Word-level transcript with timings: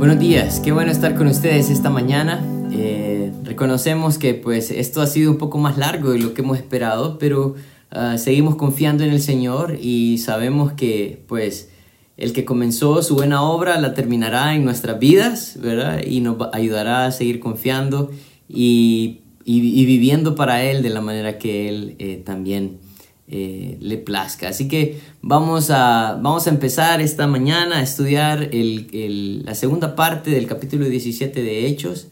Buenos 0.00 0.18
días, 0.18 0.60
qué 0.60 0.72
bueno 0.72 0.90
estar 0.90 1.14
con 1.14 1.26
ustedes 1.26 1.68
esta 1.68 1.90
mañana. 1.90 2.42
Eh, 2.72 3.34
reconocemos 3.44 4.16
que 4.16 4.32
pues 4.32 4.70
esto 4.70 5.02
ha 5.02 5.06
sido 5.06 5.30
un 5.30 5.36
poco 5.36 5.58
más 5.58 5.76
largo 5.76 6.12
de 6.12 6.18
lo 6.18 6.32
que 6.32 6.40
hemos 6.40 6.56
esperado, 6.56 7.18
pero 7.18 7.54
ah, 7.90 8.16
seguimos 8.16 8.56
confiando 8.56 9.04
en 9.04 9.10
el 9.10 9.20
Señor 9.20 9.76
y 9.78 10.16
sabemos 10.16 10.72
que 10.72 11.22
pues 11.28 11.68
el 12.16 12.32
que 12.32 12.46
comenzó 12.46 13.02
su 13.02 13.14
buena 13.14 13.42
obra 13.42 13.78
la 13.78 13.92
terminará 13.92 14.54
en 14.54 14.64
nuestras 14.64 14.98
vidas, 14.98 15.58
¿verdad? 15.60 16.00
Y 16.02 16.22
nos 16.22 16.38
ayudará 16.54 17.04
a 17.04 17.12
seguir 17.12 17.38
confiando 17.38 18.10
y, 18.48 19.20
viviendo 19.44 20.34
para 20.34 20.62
Él 20.64 20.82
de 20.82 20.88
la 20.88 21.02
manera 21.02 21.36
que 21.36 21.68
Él 21.68 21.96
eh, 21.98 22.22
también 22.24 22.78
eh, 23.30 23.78
le 23.80 23.96
plazca. 23.96 24.48
Así 24.48 24.68
que 24.68 25.00
vamos 25.22 25.70
a, 25.70 26.18
vamos 26.20 26.46
a 26.46 26.50
empezar 26.50 27.00
esta 27.00 27.26
mañana 27.26 27.78
a 27.78 27.82
estudiar 27.82 28.50
la 28.52 29.54
segunda 29.54 29.94
parte 29.94 30.30
del 30.30 30.46
capítulo 30.46 30.86
17 30.86 31.42
de 31.42 31.66
Hechos. 31.66 32.08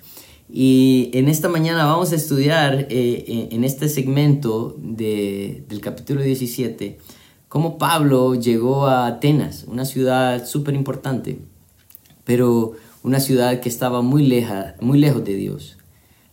Y 0.51 1.11
en 1.13 1.29
esta 1.29 1.49
mañana 1.49 1.85
vamos 1.85 2.13
a 2.13 2.17
estudiar 2.17 2.87
eh, 2.89 3.49
en 3.51 3.65
este 3.65 3.89
segmento 3.89 4.77
del 4.79 5.81
capítulo 5.83 6.23
17 6.23 6.99
cómo 7.49 7.79
Pablo 7.79 8.35
llegó 8.35 8.87
a 8.87 9.07
Atenas, 9.07 9.65
una 9.67 9.85
ciudad 9.85 10.47
súper 10.47 10.75
importante, 10.75 11.41
pero 12.25 12.73
una 13.03 13.21
ciudad 13.21 13.61
que 13.61 13.69
estaba 13.69 14.03
muy, 14.03 14.27
leja, 14.27 14.77
muy 14.81 14.99
lejos 14.99 15.25
de 15.25 15.35
Dios. 15.35 15.79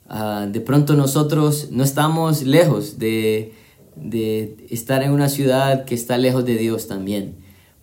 Ah, 0.08 0.48
de 0.52 0.62
pronto 0.62 0.96
nosotros 0.96 1.70
no 1.72 1.84
estamos 1.84 2.44
lejos 2.44 3.00
de, 3.00 3.54
de 3.96 4.58
estar 4.70 5.04
en 5.04 5.12
una 5.12 5.30
ciudad 5.30 5.86
que 5.86 5.96
está 5.96 6.18
lejos 6.18 6.46
de 6.46 6.58
Dios 6.58 6.88
también. 6.88 7.36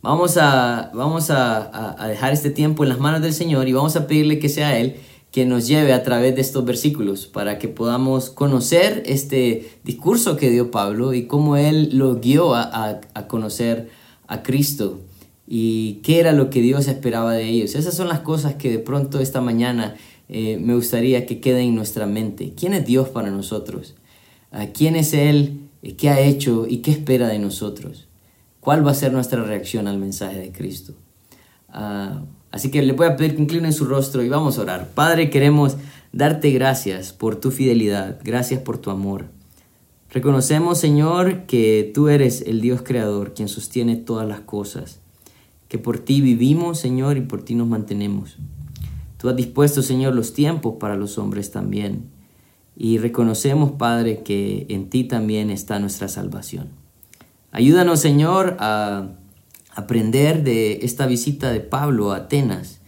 Vamos, 0.03 0.37
a, 0.37 0.91
vamos 0.95 1.31
a, 1.31 2.03
a, 2.03 2.09
dejar 2.09 2.33
este 2.33 2.51
tiempo 2.51 2.83
en 2.83 2.89
las 2.89 2.99
manos 2.99 3.23
del 3.23 3.33
Señor 3.33 3.69
y 3.69 3.73
vamos 3.73 3.95
a 3.95 4.07
pedirle 4.07 4.39
que 4.39 4.49
sea 4.49 4.79
Él 4.79 4.97
que 5.31 5.47
nos 5.47 5.67
lleve 5.67 5.95
a 5.95 6.03
través 6.03 6.35
de 6.35 6.43
estos 6.43 6.65
versículos 6.65 7.27
para 7.27 7.59
que 7.59 7.69
podamos 7.69 8.29
conocer 8.29 9.03
este 9.07 9.71
discurso 9.83 10.37
que 10.37 10.51
dio 10.51 10.71
Pablo 10.71 11.15
y 11.15 11.27
cómo 11.27 11.57
Él 11.57 11.91
lo 11.93 12.17
guió 12.17 12.55
a, 12.55 13.01
a 13.15 13.27
conocer 13.29 13.91
a 14.27 14.43
Cristo 14.43 15.01
y 15.47 16.01
qué 16.03 16.21
era 16.21 16.33
lo 16.33 16.51
que 16.51 16.61
Dios 16.61 16.89
esperaba 16.89 17.33
de 17.33 17.49
ellos. 17.49 17.75
Esas 17.75 17.95
son 17.95 18.09
las 18.09 18.21
cosas 18.21 18.55
que 18.55 18.71
de 18.71 18.79
pronto 18.79 19.21
esta 19.21 19.41
mañana 19.41 19.97
eh, 20.29 20.59
me 20.59 20.75
gustaría 20.75 21.27
que 21.27 21.41
queden 21.41 21.69
en 21.69 21.75
nuestra 21.75 22.07
mente. 22.07 22.55
¿Quién 22.57 22.75
es 22.75 22.87
Dios 22.87 23.09
para 23.09 23.31
nosotros? 23.31 23.95
¿Quién 24.75 24.97
es 24.97 25.15
Él 25.15 25.61
qué 25.83 26.09
ha 26.09 26.21
hecho 26.21 26.67
y 26.69 26.79
qué 26.79 26.93
espera 26.93 27.29
de 27.29 27.39
nosotros. 27.39 28.09
¿Cuál 28.61 28.87
va 28.87 28.93
a 28.93 28.95
ser 28.95 29.13
nuestra 29.13 29.43
reacción 29.43 29.89
al 29.89 29.99
mensaje 29.99 30.39
de 30.39 30.53
Cristo? 30.53 30.95
Ah, 31.69 32.23
así 32.53 32.71
que 32.71 32.83
le 32.83 32.93
voy 32.93 33.09
a 33.09 33.17
pedir 33.17 33.35
que 33.35 33.43
incline 33.43 33.73
su 33.73 33.85
rostro 33.85 34.23
y 34.23 34.29
vamos 34.29 34.57
a 34.57 34.63
orar. 34.63 34.91
Padre, 34.95 35.31
queremos 35.31 35.77
darte 36.13 36.51
gracias 36.51 37.13
por 37.13 37.37
tu 37.37 37.51
fidelidad, 37.51 38.21
gracias 38.23 38.61
por 38.61 38.79
tu 38.79 38.91
amor. 38.91 39.27
Reconocemos, 40.11 40.79
Señor, 40.79 41.47
que 41.47 41.91
tú 41.93 42.09
eres 42.09 42.43
el 42.43 42.61
Dios 42.61 42.83
creador, 42.83 43.35
quien 43.35 43.49
sostiene 43.49 43.97
todas 43.97 44.29
las 44.29 44.41
cosas, 44.41 45.01
que 45.69 45.79
por 45.79 45.99
ti 45.99 46.21
vivimos, 46.21 46.79
Señor, 46.79 47.17
y 47.17 47.23
por 47.23 47.43
ti 47.43 47.57
nos 47.57 47.67
mantenemos. 47.67 48.37
Tú 49.17 49.29
has 49.29 49.37
dispuesto, 49.37 49.83
Señor, 49.83 50.15
los 50.15 50.35
tiempos 50.35 50.75
para 50.79 50.97
los 50.97 51.19
hombres 51.19 51.51
también 51.51 52.12
y 52.77 52.99
reconocemos, 52.99 53.73
Padre, 53.73 54.23
que 54.23 54.67
en 54.69 54.89
ti 54.89 55.05
también 55.05 55.51
está 55.51 55.79
nuestra 55.79 56.09
salvación. 56.09 56.69
Ayúdanos, 57.51 58.01
Señor, 58.01 58.57
a 58.61 59.09
aprender 59.75 60.43
de 60.43 60.81
esta 60.83 61.07
visita 61.07 61.51
de 61.53 61.61
Pablo 61.61 62.13
a 62.13 62.17
Atenas, 62.17 62.81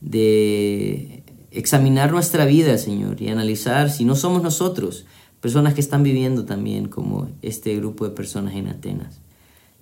de 0.00 1.24
examinar 1.50 2.12
nuestra 2.12 2.44
vida, 2.44 2.78
Señor, 2.78 3.20
y 3.20 3.28
analizar 3.28 3.90
si 3.90 4.04
no 4.04 4.16
somos 4.16 4.42
nosotros, 4.42 5.06
personas 5.40 5.74
que 5.74 5.80
están 5.80 6.02
viviendo 6.02 6.44
también 6.44 6.88
como 6.88 7.28
este 7.42 7.76
grupo 7.76 8.04
de 8.04 8.10
personas 8.10 8.54
en 8.54 8.68
Atenas. 8.68 9.20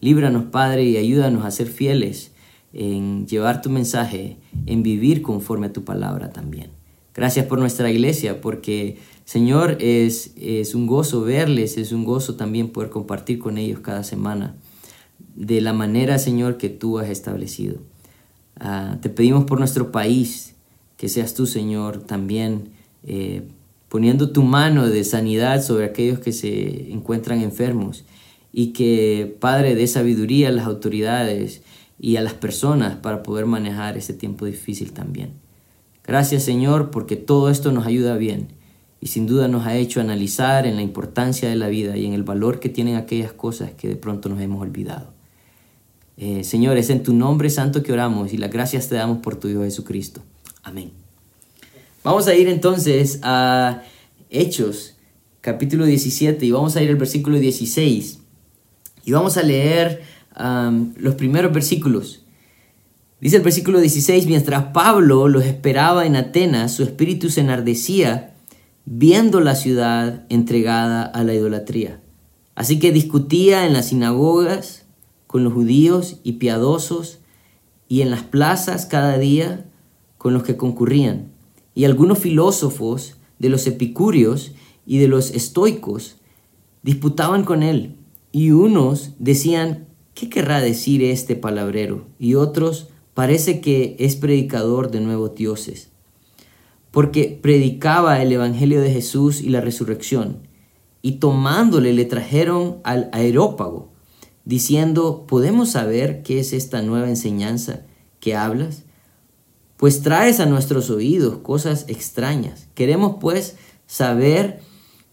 Líbranos, 0.00 0.44
Padre, 0.44 0.84
y 0.84 0.97
ayúdanos 0.97 1.44
a 1.44 1.50
ser 1.50 1.69
fieles 1.69 2.32
en 2.72 3.26
llevar 3.26 3.62
tu 3.62 3.71
mensaje, 3.71 4.38
en 4.66 4.82
vivir 4.82 5.22
conforme 5.22 5.66
a 5.66 5.72
tu 5.72 5.84
palabra 5.84 6.31
también. 6.31 6.71
Gracias 7.15 7.47
por 7.47 7.59
nuestra 7.59 7.91
iglesia, 7.91 8.41
porque 8.41 8.99
Señor, 9.25 9.78
es, 9.81 10.33
es 10.37 10.75
un 10.75 10.87
gozo 10.87 11.22
verles, 11.22 11.78
es 11.78 11.93
un 11.93 12.05
gozo 12.05 12.34
también 12.34 12.71
poder 12.71 12.91
compartir 12.91 13.38
con 13.38 13.56
ellos 13.56 13.81
cada 13.81 14.05
semana 14.05 14.56
de 15.34 15.60
la 15.60 15.72
manera, 15.72 16.19
Señor, 16.19 16.56
que 16.56 16.69
tú 16.69 16.99
has 16.99 17.09
establecido. 17.09 17.78
Ah, 18.59 18.99
te 19.00 19.09
pedimos 19.09 19.44
por 19.44 19.59
nuestro 19.59 19.93
país, 19.93 20.55
que 20.97 21.09
seas 21.09 21.34
tú, 21.34 21.47
Señor, 21.47 22.03
también 22.03 22.71
eh, 23.05 23.43
poniendo 23.88 24.31
tu 24.31 24.43
mano 24.43 24.88
de 24.88 25.05
sanidad 25.05 25.62
sobre 25.62 25.87
aquellos 25.87 26.19
que 26.19 26.32
se 26.32 26.93
encuentran 26.93 27.41
enfermos 27.41 28.05
y 28.53 28.69
que, 28.69 29.37
Padre, 29.41 29.75
dé 29.75 29.87
sabiduría 29.87 30.49
a 30.49 30.53
las 30.53 30.66
autoridades 30.66 31.62
y 31.99 32.16
a 32.16 32.22
las 32.22 32.34
personas 32.34 32.97
para 32.97 33.22
poder 33.22 33.47
manejar 33.47 33.97
este 33.97 34.12
tiempo 34.12 34.44
difícil 34.47 34.93
también. 34.93 35.31
Gracias, 36.05 36.43
Señor, 36.43 36.91
porque 36.91 37.16
todo 37.16 37.49
esto 37.49 37.72
nos 37.72 37.87
ayuda 37.87 38.16
bien 38.16 38.49
y 39.02 39.08
sin 39.08 39.26
duda 39.26 39.48
nos 39.48 39.66
ha 39.66 39.76
hecho 39.76 40.00
analizar 40.00 40.64
en 40.64 40.76
la 40.76 40.82
importancia 40.82 41.48
de 41.48 41.56
la 41.56 41.66
vida 41.66 41.96
y 41.96 42.06
en 42.06 42.12
el 42.12 42.22
valor 42.22 42.60
que 42.60 42.68
tienen 42.68 42.94
aquellas 42.94 43.32
cosas 43.32 43.72
que 43.72 43.88
de 43.88 43.96
pronto 43.96 44.28
nos 44.28 44.40
hemos 44.40 44.62
olvidado. 44.62 45.12
Eh, 46.16 46.44
Señor, 46.44 46.76
es 46.76 46.88
en 46.88 47.02
tu 47.02 47.12
nombre 47.12 47.50
santo 47.50 47.82
que 47.82 47.92
oramos 47.92 48.32
y 48.32 48.36
las 48.36 48.52
gracias 48.52 48.88
te 48.88 48.94
damos 48.94 49.18
por 49.18 49.34
tu 49.34 49.48
Hijo 49.48 49.64
Jesucristo. 49.64 50.22
Amén. 50.62 50.92
Vamos 52.04 52.28
a 52.28 52.34
ir 52.36 52.46
entonces 52.46 53.18
a 53.24 53.82
Hechos, 54.30 54.94
capítulo 55.40 55.84
17, 55.84 56.46
y 56.46 56.52
vamos 56.52 56.76
a 56.76 56.82
ir 56.82 56.88
al 56.88 56.96
versículo 56.96 57.40
16. 57.40 58.20
Y 59.04 59.10
vamos 59.10 59.36
a 59.36 59.42
leer 59.42 60.02
los 60.96 61.16
primeros 61.16 61.52
versículos. 61.52 62.22
Dice 63.20 63.38
el 63.38 63.42
versículo 63.42 63.80
16, 63.80 64.26
mientras 64.26 64.66
Pablo 64.66 65.26
los 65.26 65.44
esperaba 65.44 66.06
en 66.06 66.14
Atenas, 66.14 66.72
su 66.72 66.84
espíritu 66.84 67.30
se 67.30 67.40
enardecía 67.40 68.31
viendo 68.84 69.41
la 69.41 69.54
ciudad 69.54 70.26
entregada 70.28 71.04
a 71.04 71.22
la 71.25 71.34
idolatría. 71.34 72.00
Así 72.54 72.78
que 72.78 72.93
discutía 72.93 73.66
en 73.66 73.72
las 73.72 73.87
sinagogas 73.88 74.84
con 75.26 75.44
los 75.44 75.53
judíos 75.53 76.19
y 76.25 76.32
piadosos 76.32 77.20
y 77.88 78.03
en 78.03 78.10
las 78.10 78.22
plazas 78.22 78.87
cada 78.87 79.19
día 79.19 79.66
con 80.19 80.34
los 80.34 80.43
que 80.43 80.56
concurrían. 80.56 81.32
Y 81.75 81.84
algunos 81.84 82.19
filósofos 82.19 83.16
de 83.38 83.48
los 83.48 83.66
epicúreos 83.66 84.53
y 84.84 84.99
de 84.99 85.09
los 85.09 85.31
estoicos 85.31 86.16
disputaban 86.82 87.44
con 87.44 87.62
él. 87.62 87.97
Y 88.32 88.50
unos 88.50 89.12
decían, 89.19 89.87
¿qué 90.14 90.28
querrá 90.28 90.60
decir 90.60 91.03
este 91.03 91.37
palabrero? 91.37 92.06
Y 92.19 92.34
otros, 92.34 92.88
parece 93.14 93.60
que 93.60 93.97
es 93.99 94.16
predicador 94.16 94.91
de 94.91 95.00
nuevos 95.00 95.34
dioses 95.34 95.91
porque 96.92 97.38
predicaba 97.42 98.22
el 98.22 98.30
Evangelio 98.30 98.80
de 98.80 98.92
Jesús 98.92 99.41
y 99.41 99.48
la 99.48 99.60
resurrección. 99.60 100.47
Y 101.00 101.12
tomándole 101.12 101.92
le 101.92 102.04
trajeron 102.04 102.76
al 102.84 103.08
aerópago, 103.12 103.91
diciendo, 104.44 105.25
¿podemos 105.26 105.70
saber 105.70 106.22
qué 106.22 106.38
es 106.38 106.52
esta 106.52 106.82
nueva 106.82 107.08
enseñanza 107.08 107.81
que 108.20 108.36
hablas? 108.36 108.84
Pues 109.78 110.02
traes 110.02 110.38
a 110.38 110.47
nuestros 110.47 110.91
oídos 110.91 111.38
cosas 111.38 111.86
extrañas. 111.88 112.69
Queremos 112.75 113.16
pues 113.20 113.56
saber 113.86 114.60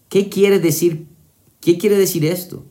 qué 0.09 0.29
quiere 0.29 0.59
decir, 0.59 1.07
qué 1.61 1.77
quiere 1.77 1.97
decir 1.97 2.25
esto. 2.25 2.65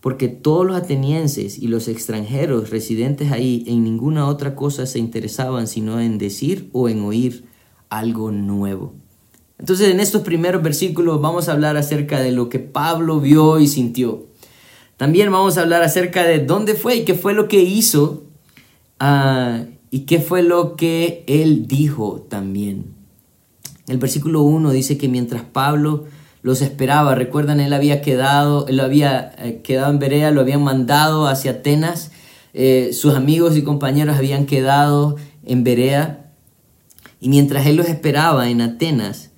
Porque 0.00 0.28
todos 0.28 0.66
los 0.66 0.76
atenienses 0.76 1.58
y 1.58 1.68
los 1.68 1.86
extranjeros 1.86 2.70
residentes 2.70 3.30
ahí 3.30 3.64
en 3.66 3.84
ninguna 3.84 4.26
otra 4.26 4.54
cosa 4.54 4.86
se 4.86 4.98
interesaban 4.98 5.66
sino 5.66 6.00
en 6.00 6.18
decir 6.18 6.70
o 6.72 6.88
en 6.88 7.02
oír 7.02 7.47
algo 7.90 8.30
nuevo. 8.30 8.94
Entonces 9.58 9.90
en 9.90 10.00
estos 10.00 10.22
primeros 10.22 10.62
versículos 10.62 11.20
vamos 11.20 11.48
a 11.48 11.52
hablar 11.52 11.76
acerca 11.76 12.20
de 12.20 12.32
lo 12.32 12.48
que 12.48 12.58
Pablo 12.58 13.20
vio 13.20 13.58
y 13.58 13.66
sintió. 13.66 14.26
También 14.96 15.30
vamos 15.30 15.58
a 15.58 15.62
hablar 15.62 15.82
acerca 15.82 16.24
de 16.24 16.40
dónde 16.40 16.74
fue 16.74 16.96
y 16.96 17.04
qué 17.04 17.14
fue 17.14 17.34
lo 17.34 17.48
que 17.48 17.60
hizo 17.60 18.24
ah, 19.00 19.64
y 19.90 20.00
qué 20.00 20.20
fue 20.20 20.42
lo 20.42 20.76
que 20.76 21.24
él 21.26 21.66
dijo 21.66 22.26
también. 22.28 22.94
El 23.88 23.98
versículo 23.98 24.42
1 24.42 24.70
dice 24.70 24.98
que 24.98 25.08
mientras 25.08 25.42
Pablo 25.42 26.04
los 26.42 26.62
esperaba, 26.62 27.14
recuerdan, 27.14 27.58
él 27.58 27.72
había 27.72 28.00
quedado, 28.00 28.66
él 28.68 28.80
había 28.80 29.32
eh, 29.38 29.60
quedado 29.62 29.90
en 29.90 29.98
Berea, 29.98 30.30
lo 30.30 30.40
habían 30.40 30.62
mandado 30.62 31.26
hacia 31.26 31.52
Atenas, 31.52 32.12
eh, 32.54 32.90
sus 32.92 33.14
amigos 33.14 33.56
y 33.56 33.62
compañeros 33.62 34.16
habían 34.16 34.46
quedado 34.46 35.16
en 35.44 35.64
Berea 35.64 36.27
y 37.20 37.28
mientras 37.28 37.66
él 37.66 37.76
los 37.76 37.88
esperaba 37.88 38.48
en 38.48 38.60
Atenas, 38.60 39.30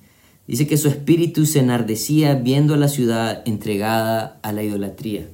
dice 0.47 0.67
que 0.67 0.77
su 0.77 0.87
espíritu 0.87 1.45
se 1.45 1.59
enardecía 1.59 2.35
viendo 2.35 2.73
a 2.73 2.77
la 2.77 2.87
ciudad 2.87 3.41
entregada 3.45 4.39
a 4.43 4.51
la 4.51 4.63
idolatría. 4.63 5.27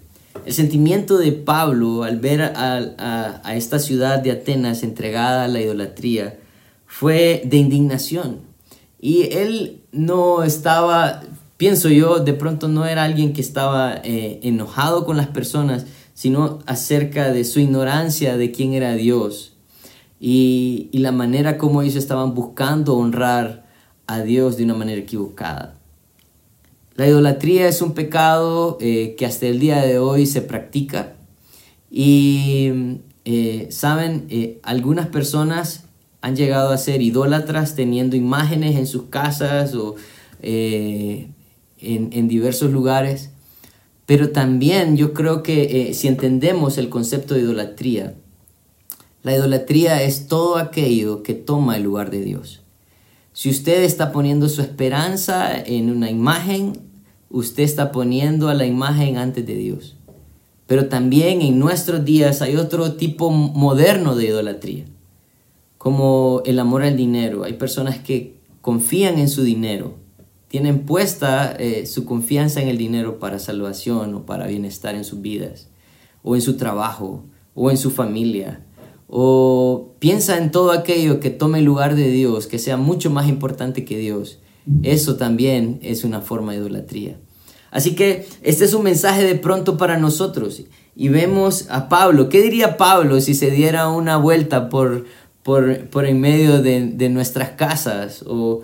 El 0.45 0.53
sentimiento 0.53 1.17
de 1.17 1.31
Pablo 1.33 2.03
al 2.03 2.19
ver 2.19 2.41
a, 2.41 3.53
esta 3.55 3.79
ciudad 3.79 4.19
de 4.19 4.31
Atenas 4.31 4.83
entregada 4.83 5.43
a 5.43 5.47
la 5.47 5.59
idolatría 5.59 6.37
fue 6.85 7.41
de 7.45 7.57
indignación. 7.57 8.39
Y 8.99 9.33
él 9.33 9.81
no 9.91 10.43
estaba, 10.43 11.21
pienso 11.57 11.89
yo, 11.89 12.19
de 12.19 12.33
pronto 12.33 12.67
no 12.67 12.85
era 12.85 13.03
alguien 13.03 13.33
que 13.33 13.41
estaba 13.41 13.99
eh, 14.03 14.39
enojado 14.43 15.05
con 15.05 15.17
las 15.17 15.27
personas, 15.27 15.85
sino 16.13 16.59
acerca 16.65 17.31
de 17.31 17.43
su 17.43 17.59
ignorancia 17.59 18.37
de 18.37 18.51
quién 18.51 18.73
era 18.73 18.93
Dios 18.93 19.56
y, 20.19 20.89
la 20.93 21.11
manera 21.11 21.57
como 21.57 21.81
ellos 21.81 21.95
estaban 21.95 22.33
buscando 22.33 22.95
honrar 22.97 23.65
a 24.07 24.21
Dios 24.21 24.57
de 24.57 24.63
una 24.63 24.73
manera 24.73 24.99
equivocada. 24.99 25.75
La 26.95 27.07
idolatría 27.07 27.67
es 27.67 27.81
un 27.81 27.93
pecado 27.93 28.77
eh, 28.81 29.15
que 29.17 29.25
hasta 29.25 29.45
el 29.45 29.59
día 29.59 29.81
de 29.81 29.99
hoy 29.99 30.25
se 30.25 30.41
practica 30.41 31.13
y, 31.91 32.99
eh, 33.25 33.67
saben, 33.69 34.27
algunas 34.63 35.07
personas 35.07 35.87
han 36.21 36.35
llegado 36.35 36.71
a 36.71 36.77
ser 36.77 37.01
idólatras 37.01 37.75
teniendo 37.75 38.15
imágenes 38.15 38.75
en 38.75 38.87
sus 38.87 39.03
casas 39.03 39.75
o 39.75 39.95
eh, 40.41 41.29
en, 41.79 42.27
diversos 42.27 42.71
lugares. 42.71 43.31
Pero 44.05 44.31
también 44.31 44.97
yo 44.97 45.13
creo 45.13 45.43
que 45.43 45.89
eh, 45.89 45.93
si 45.93 46.07
entendemos 46.07 46.77
el 46.77 46.89
concepto 46.89 47.33
de 47.33 47.41
idolatría, 47.41 48.15
la 49.27 49.35
idolatría 49.35 50.03
es 50.03 50.27
todo 50.27 50.55
aquello 50.55 51.21
que 51.21 51.33
toma 51.33 51.75
el 51.75 51.83
lugar 51.83 52.11
de 52.11 52.21
Dios. 52.21 52.61
Si 53.33 53.49
usted 53.49 53.83
está 53.83 54.13
poniendo 54.13 54.47
su 54.47 54.61
esperanza 54.61 55.53
en 55.53 55.91
una 55.91 56.09
imagen, 56.09 56.79
usted 57.29 57.63
está 57.63 57.91
poniendo 57.91 58.47
a 58.47 58.53
la 58.53 58.65
imagen 58.65 59.17
antes 59.17 59.45
de 59.45 59.55
Dios. 59.55 59.97
Pero 60.65 60.87
también 60.87 61.41
en 61.41 61.59
nuestros 61.59 62.05
días 62.05 62.41
hay 62.41 62.55
otro 62.55 62.93
tipo 62.93 63.29
moderno 63.29 64.15
de 64.15 64.27
idolatría 64.27 64.85
como 65.77 66.41
el 66.45 66.57
amor 66.57 66.83
al 66.83 66.95
dinero. 66.95 67.43
Hay 67.43 67.53
personas 67.53 67.99
que 67.99 68.39
confían 68.61 69.19
en 69.19 69.27
su 69.27 69.43
dinero, 69.43 69.95
tienen 70.47 70.85
puesta 70.85 71.51
eh, 71.51 71.85
su 71.85 72.05
confianza 72.05 72.61
en 72.61 72.69
el 72.69 72.77
dinero 72.77 73.19
para 73.19 73.39
salvación 73.39 74.15
o 74.15 74.25
para 74.25 74.47
bienestar 74.47 74.95
en 74.95 75.03
sus 75.03 75.21
vidas, 75.21 75.67
o 76.23 76.37
en 76.37 76.41
su 76.41 76.55
trabajo, 76.55 77.25
o 77.55 77.71
en 77.71 77.77
su 77.77 77.91
familia, 77.91 78.63
o 79.07 79.95
piensa 79.99 80.37
en 80.37 80.51
todo 80.51 80.71
aquello 80.71 81.19
que 81.19 81.29
tome 81.29 81.61
lugar 81.61 81.95
de 81.95 82.09
Dios, 82.09 82.47
que 82.47 82.59
sea 82.59 82.77
mucho 82.77 83.09
más 83.09 83.27
importante 83.27 83.85
que 83.85 83.97
Dios. 83.97 84.39
Eso 84.83 85.15
también 85.15 85.79
es 85.81 86.03
una 86.03 86.19
forma 86.19 86.51
de 86.51 86.57
idolatría. 86.59 87.17
Así 87.71 87.95
que 87.95 88.27
este 88.43 88.65
es 88.65 88.73
un 88.73 88.83
mensaje 88.83 89.23
de 89.23 89.35
pronto 89.35 89.77
para 89.77 89.97
nosotros. 89.97 90.61
Y 90.95 91.09
vemos 91.09 91.67
a 91.69 91.89
Pablo. 91.89 92.27
¿Qué 92.27 92.41
diría 92.41 92.75
Pablo 92.75 93.21
si 93.21 93.33
se 93.33 93.49
diera 93.51 93.87
una 93.89 94.17
vuelta 94.17 94.67
por, 94.67 95.05
por, 95.47 96.05
en 96.05 96.19
medio 96.19 96.61
de, 96.61 97.09
nuestras 97.09 97.51
casas 97.51 98.25
o, 98.27 98.63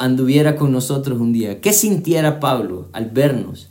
anduviera 0.00 0.56
con 0.56 0.72
nosotros 0.72 1.20
un 1.20 1.32
día. 1.32 1.60
¿Qué 1.60 1.72
sintiera 1.72 2.40
Pablo 2.40 2.88
al 2.92 3.10
vernos, 3.10 3.70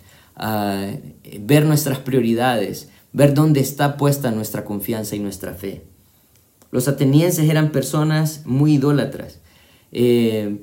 ver 1.42 1.66
nuestras 1.66 2.00
prioridades, 2.00 2.90
ver 3.12 3.34
dónde 3.34 3.60
está 3.60 3.98
puesta 3.98 4.32
nuestra 4.32 4.64
confianza 4.64 5.18
y 5.18 5.20
nuestra 5.20 5.54
fe? 5.54 5.95
Los 6.76 6.90
atenienses 6.90 7.50
eran 7.50 7.72
personas 7.72 8.42
muy 8.44 8.74
idólatras. 8.74 9.40
Eh, 9.94 10.58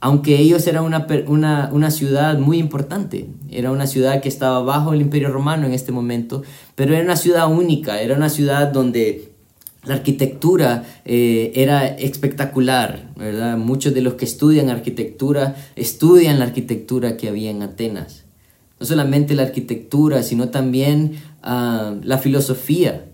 aunque 0.00 0.36
ellos 0.40 0.66
eran 0.66 0.82
una, 0.82 1.70
una, 1.70 1.90
ciudad 1.92 2.40
muy 2.40 2.58
importante, 2.58 3.28
era 3.48 3.70
una 3.70 3.86
ciudad 3.86 4.20
que 4.20 4.28
estaba 4.28 4.64
bajo 4.64 4.94
el 4.94 5.00
imperio 5.00 5.28
romano 5.28 5.64
en 5.64 5.74
este 5.74 5.92
momento, 5.92 6.42
pero 6.74 6.92
era 6.92 7.04
una 7.04 7.14
ciudad 7.14 7.48
única, 7.48 8.00
era 8.00 8.16
una 8.16 8.28
ciudad 8.28 8.72
donde 8.72 9.30
la 9.84 9.94
arquitectura 9.94 10.82
eh, 11.04 11.52
era 11.54 11.86
espectacular, 11.86 13.12
¿verdad? 13.14 13.56
Muchos 13.56 13.94
de 13.94 14.00
los 14.00 14.14
que 14.14 14.24
estudian 14.24 14.70
arquitectura 14.70 15.54
estudian 15.76 16.40
la 16.40 16.46
arquitectura 16.46 17.16
que 17.16 17.28
había 17.28 17.52
en 17.52 17.62
Atenas. 17.62 18.24
No 18.80 18.86
solamente 18.86 19.36
la 19.36 19.44
arquitectura, 19.44 20.24
sino 20.24 20.48
también 20.48 21.12
ah, 21.44 21.94
la 22.02 22.18
filosofía. 22.18 23.04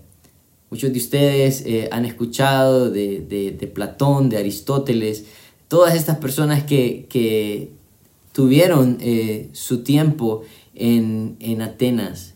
Muchos 0.73 0.91
de 0.91 0.97
ustedes 0.97 1.63
eh, 1.67 1.87
han 1.91 2.03
escuchado 2.03 2.89
de, 2.89 3.71
Platón, 3.75 4.27
de 4.29 4.37
Aristóteles, 4.37 5.25
todas 5.67 5.93
estas 5.93 6.17
personas 6.17 6.63
que, 6.63 7.69
tuvieron 8.31 8.97
eh, 8.99 9.49
su 9.51 9.83
tiempo 9.83 10.41
en, 10.73 11.37
en 11.41 11.61
Atenas, 11.61 12.33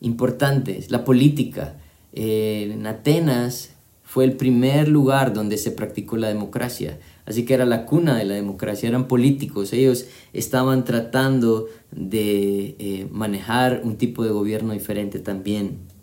importantes, 0.00 0.92
la 0.92 1.04
política, 1.04 1.74
en 2.12 2.86
Atenas 2.86 3.70
fue 4.04 4.22
el 4.22 4.36
primer 4.36 4.86
lugar 4.86 5.32
donde 5.32 5.58
se 5.58 5.72
practicó 5.72 6.16
la 6.16 6.28
democracia. 6.28 7.00
Así 7.24 7.44
que 7.44 7.54
era 7.54 7.66
la 7.66 7.84
cuna 7.84 8.16
de 8.16 8.26
la 8.26 8.34
democracia, 8.34 8.88
eran 8.88 9.08
políticos, 9.08 9.72
ellos 9.72 10.06
estaban 10.32 10.84
tratando 10.84 11.66
de 11.90 12.76
eh, 12.78 13.08
manejar 13.10 13.80
un 13.82 13.96
tipo 13.96 14.22
de 14.22 14.30
gobierno 14.30 14.72
diferente 14.72 15.18
también. 15.18 15.95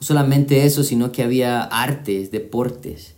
No 0.00 0.06
solamente 0.06 0.64
eso, 0.64 0.82
sino 0.82 1.12
que 1.12 1.22
había 1.22 1.62
artes, 1.62 2.30
deportes. 2.30 3.14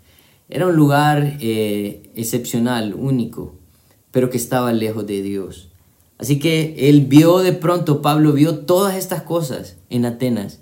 Era 0.48 0.66
un 0.66 0.76
lugar 0.76 1.36
eh, 1.40 2.10
excepcional, 2.14 2.94
único, 2.94 3.54
pero 4.10 4.30
que 4.30 4.36
estaba 4.36 4.72
lejos 4.72 5.06
de 5.06 5.22
Dios. 5.22 5.68
Así 6.18 6.38
que 6.38 6.88
él 6.88 7.02
vio 7.02 7.38
de 7.38 7.52
pronto, 7.52 8.02
Pablo 8.02 8.32
vio 8.32 8.60
todas 8.60 8.96
estas 8.96 9.22
cosas 9.22 9.76
en 9.90 10.04
Atenas 10.04 10.60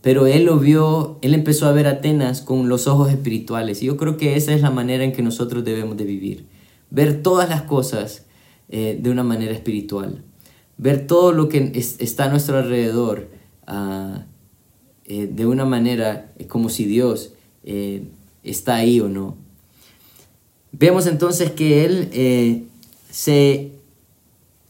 pero 0.00 0.26
él 0.26 0.44
lo 0.44 0.58
vio, 0.58 1.18
él 1.22 1.34
empezó 1.34 1.66
a 1.66 1.72
ver 1.72 1.86
Atenas 1.86 2.40
con 2.40 2.68
los 2.68 2.86
ojos 2.86 3.10
espirituales. 3.10 3.82
Y 3.82 3.86
yo 3.86 3.96
creo 3.96 4.16
que 4.16 4.36
esa 4.36 4.52
es 4.54 4.62
la 4.62 4.70
manera 4.70 5.04
en 5.04 5.12
que 5.12 5.22
nosotros 5.22 5.64
debemos 5.64 5.96
de 5.96 6.04
vivir. 6.04 6.46
Ver 6.90 7.22
todas 7.22 7.48
las 7.48 7.62
cosas 7.62 8.24
eh, 8.68 8.98
de 9.00 9.10
una 9.10 9.24
manera 9.24 9.52
espiritual. 9.52 10.22
Ver 10.76 11.06
todo 11.06 11.32
lo 11.32 11.48
que 11.48 11.72
está 11.74 12.24
a 12.24 12.28
nuestro 12.28 12.58
alrededor 12.58 13.28
ah, 13.66 14.07
eh, 15.08 15.28
de 15.32 15.46
una 15.46 15.64
manera 15.64 16.32
eh, 16.38 16.46
como 16.46 16.68
si 16.68 16.84
Dios 16.84 17.32
está 18.42 18.76
ahí 18.76 19.00
o 19.00 19.08
no. 19.08 19.36
Vemos 20.72 21.06
entonces 21.06 21.50
que 21.50 21.84
él 21.84 22.68
se 23.10 23.72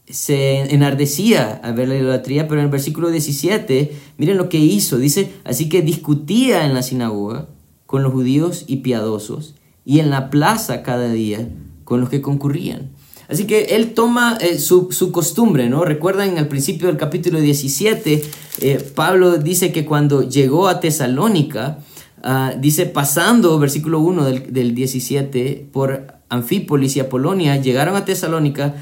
se 0.09 0.73
enardecía 0.73 1.61
a 1.63 1.71
ver 1.71 1.87
la 1.87 1.95
idolatría, 1.95 2.47
pero 2.47 2.59
en 2.59 2.65
el 2.65 2.71
versículo 2.71 3.11
17, 3.11 3.91
miren 4.17 4.37
lo 4.37 4.49
que 4.49 4.57
hizo. 4.57 4.97
Dice, 4.97 5.31
así 5.43 5.69
que 5.69 5.83
discutía 5.83 6.65
en 6.65 6.73
la 6.73 6.81
sinagoga 6.81 7.47
con 7.85 8.01
los 8.03 8.11
judíos 8.11 8.65
y 8.67 8.77
piadosos 8.77 9.55
y 9.85 9.99
en 9.99 10.09
la 10.09 10.29
plaza 10.29 10.81
cada 10.81 11.11
día 11.11 11.47
con 11.83 12.01
los 12.01 12.09
que 12.09 12.21
concurrían. 12.21 12.89
Así 13.29 13.45
que 13.45 13.75
él 13.75 13.93
toma 13.93 14.37
eh, 14.41 14.57
su, 14.57 14.89
costumbre, 15.11 15.69
¿no? 15.69 15.85
Recuerdan 15.85 16.37
el 16.37 16.47
principio 16.47 16.87
del 16.87 16.97
capítulo 16.97 17.39
17, 17.39 18.23
eh, 18.61 18.91
Pablo 18.95 19.37
dice 19.37 19.71
que 19.71 19.85
cuando 19.85 20.27
llegó 20.27 20.67
a 20.67 20.79
Tesalónica, 20.79 21.77
ah, 22.23 22.53
dice, 22.59 22.87
pasando, 22.87 23.59
versículo 23.59 23.99
1 23.99 24.25
del, 24.25 24.51
del 24.51 24.73
17, 24.73 25.67
por 25.71 26.07
Anfípolis 26.29 26.95
y 26.95 27.01
Apolonia, 27.01 27.57
llegaron 27.57 27.95
a 27.95 28.03
Tesalónica, 28.03 28.73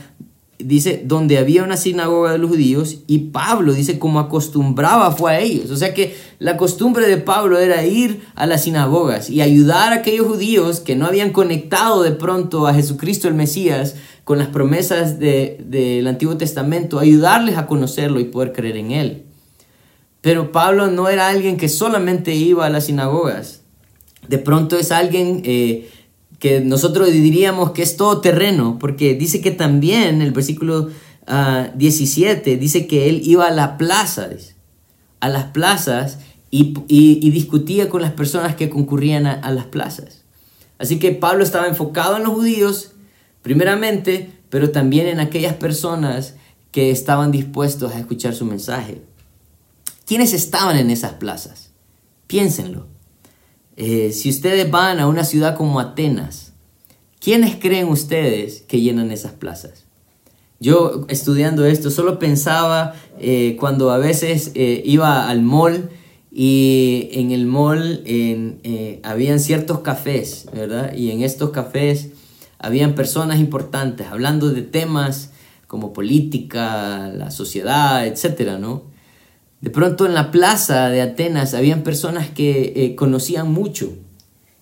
dice, 0.60 1.04
donde 1.06 1.38
había 1.38 1.63
una 1.63 1.77
sinagoga 1.77 2.32
de 2.32 2.38
los 2.38 2.50
judíos 2.50 3.00
y 3.06 3.20
Pablo 3.30 3.74
dice, 3.74 4.00
como 4.00 4.20
acostumbraba 4.20 5.12
fue 5.12 5.34
a 5.34 5.39
ellos. 5.39 5.72
O 5.72 5.77
sea 5.77 5.94
que 5.94 6.16
la 6.39 6.58
costumbre 6.58 7.08
de 7.08 7.18
Pablo 7.18 7.60
era 7.60 7.86
ir 7.86 8.22
a 8.36 8.46
las 8.46 8.63
sinagogas 8.63 9.30
y 9.30 9.42
ayudar 9.42 9.94
a 9.94 9.98
aquellos 9.98 10.27
judíos 10.27 10.80
que 10.80 10.96
no 10.96 11.06
habían 11.06 11.32
conectado 11.32 12.01
de 12.01 12.12
pronto 12.12 12.66
a 12.66 12.74
Jesucristo 12.74 13.27
el 13.27 13.34
Mesías 13.34 13.96
con 14.27 14.39
las 14.39 14.50
promesas 14.50 15.19
del 15.19 16.05
Antiguo 16.05 16.36
Testamento, 16.36 17.00
ayudarles 17.00 17.55
a 17.55 17.65
conocerlo 17.65 18.19
y 18.19 18.25
poder 18.25 18.51
creer 18.51 18.75
en 18.75 18.91
él. 18.91 19.24
Pero 20.19 20.51
Pablo 20.51 20.88
no 20.88 21.07
era 21.07 21.29
alguien 21.29 21.55
que 21.55 21.69
solamente 21.69 22.36
iba 22.36 22.65
a 22.65 22.69
las 22.69 22.88
sinagogas. 22.88 23.62
De 24.27 24.38
pronto 24.38 24.77
es 24.77 24.91
alguien... 24.91 25.43
Eh, 25.46 25.89
que 26.39 26.60
nosotros 26.60 27.10
diríamos 27.10 27.72
que 27.72 27.81
es 27.81 27.96
todo 27.96 28.19
terreno, 28.19 28.77
porque 28.81 29.15
dice 29.15 29.39
que 29.39 29.51
también 29.51 30.22
el 30.22 30.34
versículo 30.34 30.89
17 31.75 32.53
ah, 32.53 32.57
dice 32.60 32.86
que 32.86 33.07
él 33.07 33.22
iba 33.24 33.48
a 33.48 33.51
la 33.51 33.77
plaza, 33.77 34.27
a 35.22 35.29
las 35.29 35.46
plazas 35.46 36.19
y, 36.51 36.74
discutía 37.31 37.88
con 37.88 38.01
las 38.01 38.12
personas 38.12 38.57
que 38.57 38.69
concurrían 38.69 39.25
a, 39.25 39.51
las 39.51 39.67
plazas. 39.67 40.25
Así 40.79 41.00
que 41.00 41.13
Pablo 41.13 41.46
estaba 41.46 41.67
enfocado 41.67 42.17
en 42.17 42.24
los 42.24 42.34
judíos, 42.34 42.91
primeramente, 43.48 44.30
pero 44.50 44.72
también 44.72 45.08
en 45.08 45.22
aquellas 45.22 45.54
personas 45.54 46.36
que 46.74 46.92
estaban 46.92 47.32
dispuestos 47.32 47.94
a 47.94 48.00
escuchar 48.00 48.36
su 48.36 48.44
mensaje. 48.44 49.01
¿Quiénes 50.06 50.34
estaban 50.34 50.75
en 50.75 50.89
esas 50.89 51.13
plazas? 51.13 51.72
Piénsenlo. 52.27 52.88
Eh, 53.77 54.12
si 54.12 54.30
ustedes 54.30 54.70
van 54.70 55.00
a 55.00 55.08
una 55.08 55.24
ciudad 55.24 55.56
como 55.56 55.80
Atenas, 55.80 56.51
¿quiénes 57.22 57.56
creen 57.56 57.88
ustedes 57.88 58.63
que 58.68 58.82
llenan 58.82 59.12
esas 59.12 59.32
plazas? 59.32 59.86
Yo 60.60 61.06
estudiando 61.08 61.66
esto 61.66 61.89
solo 61.89 62.20
pensaba 62.20 62.96
eh, 63.18 63.56
cuando 63.58 63.92
a 63.92 63.98
veces 63.98 64.51
eh, 64.56 64.82
iba 64.84 65.30
al 65.30 65.42
mall 65.42 65.89
y 66.34 67.08
en 67.13 67.32
el 67.32 67.46
mall 67.46 68.01
en, 68.06 68.60
habían 69.04 69.39
ciertos 69.39 69.80
cafés, 69.80 70.48
¿verdad? 70.51 70.94
Y 70.94 71.12
en 71.12 71.24
estos 71.24 71.51
cafés 71.51 72.10
habían 72.60 72.96
personas 72.96 73.40
importantes 73.40 74.08
hablando 74.08 74.50
de 74.50 74.62
temas 74.62 75.32
como 75.68 75.94
política, 75.94 77.10
la 77.10 77.32
sociedad, 77.32 78.08
etcétera, 78.08 78.58
¿no? 78.58 78.84
De 79.62 79.70
pronto 79.70 80.06
en 80.06 80.14
la 80.14 80.32
plaza 80.32 80.90
de 80.90 81.02
Atenas 81.02 81.54
habían 81.54 81.84
personas 81.84 82.30
que 82.30 82.74
eh, 82.76 82.96
conocían 82.96 83.52
mucho. 83.52 83.94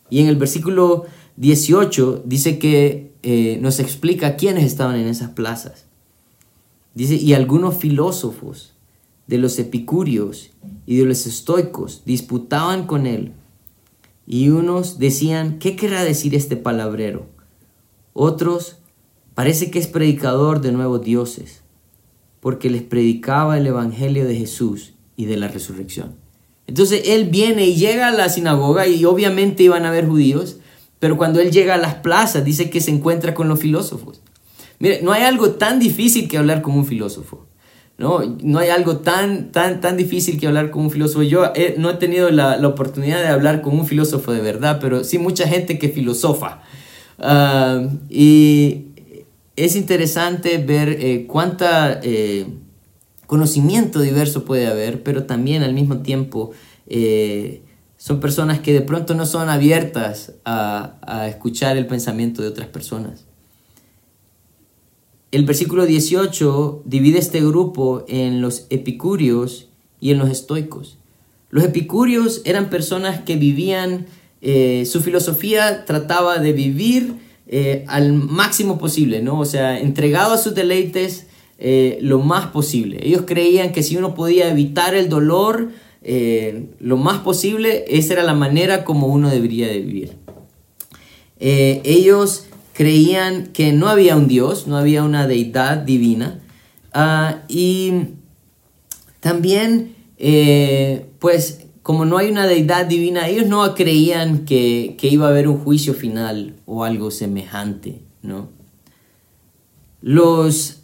Y 0.09 0.21
en 0.21 0.27
el 0.27 0.35
versículo 0.35 1.05
18 1.37 2.23
dice 2.25 2.59
que 2.59 3.11
eh, 3.23 3.57
nos 3.61 3.79
explica 3.79 4.35
quiénes 4.35 4.63
estaban 4.63 4.95
en 4.95 5.07
esas 5.07 5.29
plazas. 5.31 5.85
Dice, 6.93 7.15
y 7.15 7.33
algunos 7.33 7.75
filósofos 7.75 8.73
de 9.27 9.37
los 9.37 9.59
epicúreos 9.59 10.51
y 10.85 10.97
de 10.97 11.05
los 11.05 11.25
estoicos 11.25 12.03
disputaban 12.05 12.87
con 12.87 13.05
él. 13.05 13.33
Y 14.25 14.49
unos 14.49 14.97
decían, 14.97 15.59
¿qué 15.59 15.75
querrá 15.75 16.03
decir 16.03 16.35
este 16.35 16.55
palabrero? 16.55 17.27
Otros, 18.17 18.77
parece 19.33 19.69
que 19.69 19.77
es 19.77 19.87
predicador 19.87 20.61
de 20.61 20.71
nuevos 20.71 21.03
dioses, 21.03 21.63
porque 22.39 22.69
les 22.69 22.81
predicaba 22.81 23.57
el 23.57 23.67
Evangelio 23.67 24.25
de 24.25 24.37
Jesús 24.37 24.93
y 25.17 25.25
de 25.25 25.35
la 25.35 25.49
resurrección. 25.49 26.15
Entonces 26.65 27.01
él 27.07 27.25
viene 27.25 27.65
y 27.65 27.75
llega 27.75 28.07
a 28.07 28.11
la 28.11 28.29
sinagoga 28.29 28.87
y 28.87 29.03
obviamente 29.03 29.63
iban 29.63 29.83
a 29.83 29.89
haber 29.89 30.07
judíos, 30.07 30.59
pero 30.99 31.17
cuando 31.17 31.41
él 31.41 31.51
llega 31.51 31.73
a 31.73 31.77
las 31.77 31.95
plazas 31.95 32.45
dice 32.45 32.69
que 32.69 32.79
se 32.79 32.91
encuentra 32.91 33.33
con 33.33 33.49
los 33.49 33.59
filósofos. 33.59 34.21
Mire, 34.79 35.01
no 35.01 35.11
hay 35.11 35.23
algo 35.23 35.51
tan 35.51 35.79
difícil 35.79 36.29
que 36.29 36.37
hablar 36.37 36.61
con 36.61 36.73
un 36.73 36.85
filósofo. 36.85 37.45
No, 37.97 38.21
no 38.41 38.59
hay 38.59 38.69
algo 38.69 38.99
tan, 38.99 39.51
tan, 39.51 39.81
tan 39.81 39.97
difícil 39.97 40.39
que 40.39 40.47
hablar 40.47 40.71
con 40.71 40.83
un 40.83 40.91
filósofo. 40.91 41.23
Yo 41.23 41.51
no 41.77 41.89
he 41.89 41.95
tenido 41.95 42.29
la, 42.29 42.65
oportunidad 42.65 43.19
de 43.19 43.27
hablar 43.27 43.61
con 43.61 43.77
un 43.77 43.85
filósofo 43.85 44.31
de 44.31 44.39
verdad, 44.39 44.79
pero 44.79 45.03
sí 45.03 45.17
mucha 45.17 45.45
gente 45.49 45.77
que 45.77 45.89
filosofa. 45.89 46.61
Y 48.09 48.85
es 49.55 49.75
interesante 49.75 50.57
ver 50.57 50.89
eh, 50.89 51.25
cuánta 51.27 51.99
eh, 52.03 52.45
conocimiento 53.25 54.01
diverso 54.01 54.45
puede 54.45 54.67
haber, 54.67 55.03
pero 55.03 55.23
también 55.23 55.63
al 55.63 55.73
mismo 55.73 55.99
tiempo 55.99 56.51
eh, 56.87 57.61
son 57.97 58.19
personas 58.19 58.59
que 58.59 58.73
de 58.73 58.81
pronto 58.81 59.13
no 59.15 59.25
son 59.25 59.49
abiertas 59.49 60.33
a, 60.43 60.97
a 61.01 61.27
escuchar 61.27 61.77
el 61.77 61.87
pensamiento 61.87 62.41
de 62.41 62.49
otras 62.49 62.67
personas. 62.67 63.25
El 65.31 65.45
versículo 65.45 65.85
18 65.85 66.83
divide 66.85 67.19
este 67.19 67.41
grupo 67.41 68.05
en 68.07 68.41
los 68.41 68.67
epicúreos 68.69 69.69
y 69.99 70.11
en 70.11 70.17
los 70.17 70.29
estoicos. 70.29 70.97
Los 71.49 71.63
epicúreos 71.63 72.41
eran 72.45 72.69
personas 72.69 73.21
que 73.21 73.37
vivían, 73.37 74.05
eh, 74.47 74.85
su 74.85 75.01
filosofía 75.01 75.85
trataba 75.85 76.37
de 76.37 76.53
vivir 76.53 77.15
eh, 77.47 77.83
al 77.87 78.13
máximo 78.13 78.77
posible, 78.77 79.23
¿no? 79.23 79.39
O 79.39 79.45
sea, 79.45 79.79
entregado 79.79 80.35
a 80.35 80.37
sus 80.37 80.53
deleites 80.53 81.25
eh, 81.57 81.97
lo 82.01 82.19
más 82.19 82.45
posible. 82.49 82.99
Ellos 83.01 83.23
creían 83.25 83.71
que 83.71 83.81
si 83.81 83.97
uno 83.97 84.13
podía 84.13 84.47
evitar 84.51 84.93
el 84.93 85.09
dolor 85.09 85.71
lo 86.79 86.97
más 86.97 87.21
posible, 87.21 87.85
esa 87.87 88.13
era 88.13 88.21
la 88.21 88.35
manera 88.35 88.83
como 88.83 89.07
uno 89.07 89.31
debería 89.31 89.67
de 89.67 89.79
vivir. 89.79 90.11
ellos 91.39 92.45
creían 92.73 93.47
que 93.47 93.71
no 93.71 93.89
había 93.89 94.15
un 94.15 94.27
Dios, 94.27 94.67
no 94.67 94.77
había 94.77 95.01
una 95.01 95.25
deidad 95.25 95.77
divina. 95.77 96.39
Ah, 96.93 97.41
y 97.47 97.93
también, 99.19 99.95
pues, 101.17 101.64
como 101.85 102.03
no 102.03 102.17
hay 102.17 102.31
una 102.31 102.47
deidad 102.47 102.87
divina, 102.87 103.27
ellos 103.27 103.45
no 103.45 103.75
creían 103.75 104.45
que, 104.45 104.97
iba 105.03 105.27
a 105.27 105.29
haber 105.29 105.47
un 105.47 105.59
juicio 105.59 105.93
final 105.93 106.55
o 106.65 106.83
algo 106.83 107.11
semejante, 107.11 108.01
¿no? 108.23 108.49
Los 110.01 110.81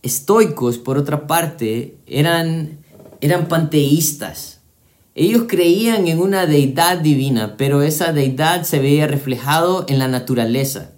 estoicos, 0.00 0.78
por 0.78 0.96
otra 0.96 1.26
parte, 1.26 1.98
eran, 2.06 2.78
eran 3.20 3.46
panteístas. 3.48 4.62
Ellos 5.14 5.44
creían 5.46 6.08
en 6.08 6.20
una 6.20 6.46
deidad 6.46 6.96
divina, 6.96 7.58
pero 7.58 7.82
esa 7.82 8.14
deidad 8.14 8.62
se 8.62 8.78
veía 8.78 9.06
reflejado 9.06 9.84
en 9.86 9.98
la 9.98 10.08
naturaleza. 10.08 10.92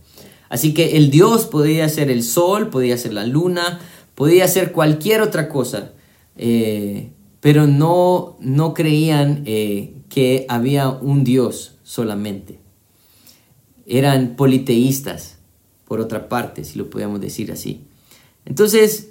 Así 0.48 0.74
que 0.74 0.96
el 0.96 1.10
Dios 1.10 1.46
podía 1.46 1.88
ser 1.88 2.08
el 2.08 2.22
sol, 2.22 2.68
podía 2.68 2.96
ser 2.96 3.14
la 3.14 3.26
luna, 3.26 3.80
podía 4.14 4.46
ser 4.46 4.70
cualquier 4.70 5.22
otra 5.22 5.48
cosa, 5.48 5.90
eh, 6.36 7.10
pero 7.40 7.66
no, 7.66 8.36
no 8.40 8.74
creían 8.74 9.42
eh, 9.46 9.94
que 10.08 10.46
había 10.48 10.90
un 10.90 11.24
Dios 11.24 11.76
solamente. 11.82 12.58
Eran 13.86 14.36
politeístas, 14.36 15.38
por 15.86 16.00
otra 16.00 16.28
parte, 16.28 16.64
si 16.64 16.78
lo 16.78 16.90
podemos 16.90 17.20
decir 17.20 17.50
así. 17.50 17.82
Entonces, 18.44 19.08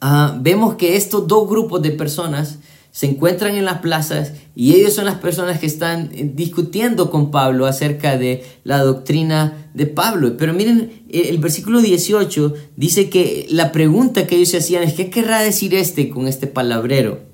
ah, 0.00 0.38
vemos 0.40 0.74
que 0.76 0.96
estos 0.96 1.26
dos 1.26 1.48
grupos 1.48 1.82
de 1.82 1.90
personas 1.90 2.58
se 2.90 3.06
encuentran 3.06 3.54
en 3.54 3.64
las 3.64 3.78
plazas 3.78 4.32
y 4.54 4.74
ellos 4.74 4.94
son 4.94 5.04
las 5.04 5.18
personas 5.18 5.60
que 5.60 5.66
están 5.66 6.10
eh, 6.12 6.30
discutiendo 6.34 7.10
con 7.10 7.30
Pablo 7.30 7.66
acerca 7.66 8.16
de 8.16 8.44
la 8.64 8.78
doctrina 8.78 9.70
de 9.74 9.86
Pablo. 9.86 10.36
Pero 10.36 10.52
miren, 10.52 11.04
el 11.10 11.38
versículo 11.38 11.80
18 11.80 12.54
dice 12.76 13.08
que 13.08 13.46
la 13.50 13.72
pregunta 13.72 14.26
que 14.26 14.36
ellos 14.36 14.50
se 14.50 14.58
hacían 14.58 14.82
es, 14.82 14.94
¿qué 14.94 15.10
querrá 15.10 15.40
decir 15.40 15.74
este 15.74 16.10
con 16.10 16.26
este 16.26 16.46
palabrero? 16.46 17.27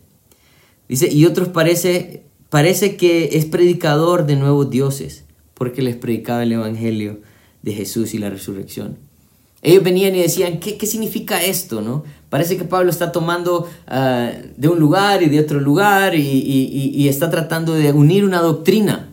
Dice, 0.88 1.12
y 1.12 1.24
otros 1.24 1.48
parece, 1.48 2.24
parece 2.50 2.96
que 2.96 3.30
es 3.32 3.46
predicador 3.46 4.26
de 4.26 4.36
nuevos 4.36 4.70
dioses, 4.70 5.24
porque 5.54 5.82
les 5.82 5.96
predicaba 5.96 6.42
el 6.42 6.52
Evangelio 6.52 7.20
de 7.62 7.72
Jesús 7.72 8.14
y 8.14 8.18
la 8.18 8.30
resurrección. 8.30 8.98
Ellos 9.62 9.82
venían 9.82 10.14
y 10.14 10.20
decían, 10.20 10.60
¿qué, 10.60 10.76
qué 10.76 10.84
significa 10.84 11.42
esto? 11.42 11.80
¿no? 11.80 12.04
Parece 12.34 12.58
que 12.58 12.64
Pablo 12.64 12.90
está 12.90 13.12
tomando 13.12 13.66
ah, 13.86 14.30
de 14.56 14.68
un 14.68 14.78
lugar 14.78 15.22
y 15.22 15.30
de 15.30 15.40
otro 15.40 15.60
lugar 15.60 16.14
y, 16.14 17.08
está 17.08 17.30
tratando 17.30 17.72
de 17.74 17.92
unir 17.92 18.24
una 18.24 18.40
doctrina. 18.40 19.08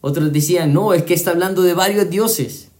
Otros 0.00 0.32
decían, 0.32 0.72
no, 0.72 0.94
es 0.94 1.02
que 1.04 1.14
está 1.14 1.30
hablando 1.30 1.62
de 1.62 1.74
varios 1.74 2.08
dioses. 2.08 2.70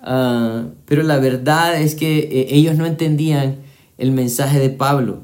Ah, 0.00 0.64
pero 0.86 1.02
la 1.02 1.18
verdad 1.18 1.80
es 1.80 1.94
que 1.94 2.20
eh, 2.20 2.46
ellos 2.50 2.76
no 2.76 2.86
entendían 2.86 3.56
el 3.98 4.10
mensaje 4.12 4.58
de 4.58 4.70
Pablo. 4.70 5.20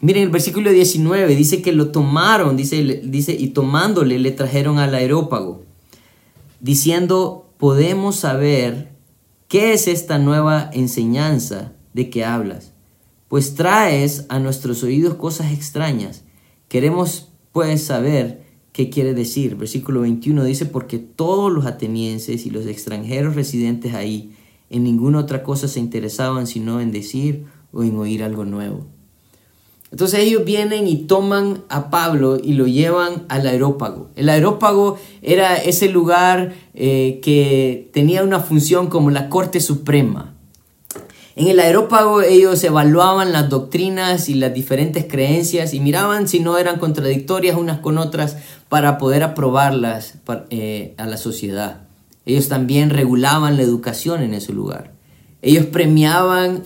Miren 0.00 0.22
el 0.24 0.30
versículo 0.30 0.70
19, 0.70 1.34
dice 1.34 1.60
que 1.60 1.72
lo 1.72 1.90
tomaron, 1.90 2.56
dice, 2.56 3.02
dice, 3.04 3.32
y 3.32 3.48
tomándole 3.48 4.18
le 4.20 4.30
trajeron 4.30 4.78
al 4.78 4.94
aerópago, 4.94 5.64
diciendo, 6.60 7.50
podemos 7.58 8.14
saber 8.14 8.92
qué 9.48 9.72
es 9.72 9.88
esta 9.88 10.18
nueva 10.18 10.70
enseñanza 10.72 11.72
de 11.94 12.10
qué 12.10 12.24
hablas, 12.24 12.72
pues 13.26 13.56
traes 13.56 14.26
a 14.28 14.38
nuestros 14.38 14.84
oídos 14.84 15.14
cosas 15.14 15.52
extrañas. 15.52 16.22
Queremos 16.68 17.30
pues 17.50 17.82
saber 17.82 18.44
qué 18.72 18.90
quiere 18.90 19.14
decir. 19.14 19.56
Versículo 19.56 20.02
21 20.02 20.44
dice, 20.44 20.64
porque 20.64 20.98
todos 20.98 21.52
los 21.52 21.66
atenienses 21.66 22.46
y 22.46 22.50
los 22.50 22.66
extranjeros 22.66 23.34
residentes 23.34 23.94
ahí 23.94 24.32
en 24.70 24.84
ninguna 24.84 25.18
otra 25.18 25.42
cosa 25.42 25.66
se 25.66 25.80
interesaban 25.80 26.46
sino 26.46 26.80
en 26.80 26.92
decir 26.92 27.46
o 27.72 27.82
en 27.82 27.96
oír 27.96 28.22
algo 28.22 28.44
nuevo. 28.44 28.86
Entonces 29.90 30.20
ellos 30.20 30.44
vienen 30.44 30.86
y 30.86 30.96
toman 31.06 31.62
a 31.68 31.90
Pablo 31.90 32.38
y 32.42 32.52
lo 32.52 32.66
llevan 32.66 33.24
al 33.28 33.46
aerópago. 33.46 34.10
El 34.16 34.28
aerópago 34.28 34.98
era 35.22 35.56
ese 35.56 35.88
lugar 35.88 36.52
eh, 36.74 37.20
que 37.22 37.88
tenía 37.92 38.22
una 38.22 38.40
función 38.40 38.88
como 38.88 39.10
la 39.10 39.28
Corte 39.30 39.60
Suprema. 39.60 40.34
En 41.36 41.46
el 41.46 41.60
aerópago 41.60 42.20
ellos 42.20 42.62
evaluaban 42.64 43.32
las 43.32 43.48
doctrinas 43.48 44.28
y 44.28 44.34
las 44.34 44.52
diferentes 44.52 45.06
creencias 45.08 45.72
y 45.72 45.80
miraban 45.80 46.26
si 46.26 46.40
no 46.40 46.58
eran 46.58 46.78
contradictorias 46.78 47.56
unas 47.56 47.78
con 47.78 47.96
otras 47.96 48.36
para 48.68 48.98
poder 48.98 49.22
aprobarlas 49.22 50.14
eh, 50.50 50.94
a 50.98 51.06
la 51.06 51.16
sociedad. 51.16 51.82
Ellos 52.26 52.48
también 52.48 52.90
regulaban 52.90 53.56
la 53.56 53.62
educación 53.62 54.22
en 54.22 54.34
ese 54.34 54.52
lugar. 54.52 54.92
Ellos 55.40 55.66
premiaban 55.66 56.64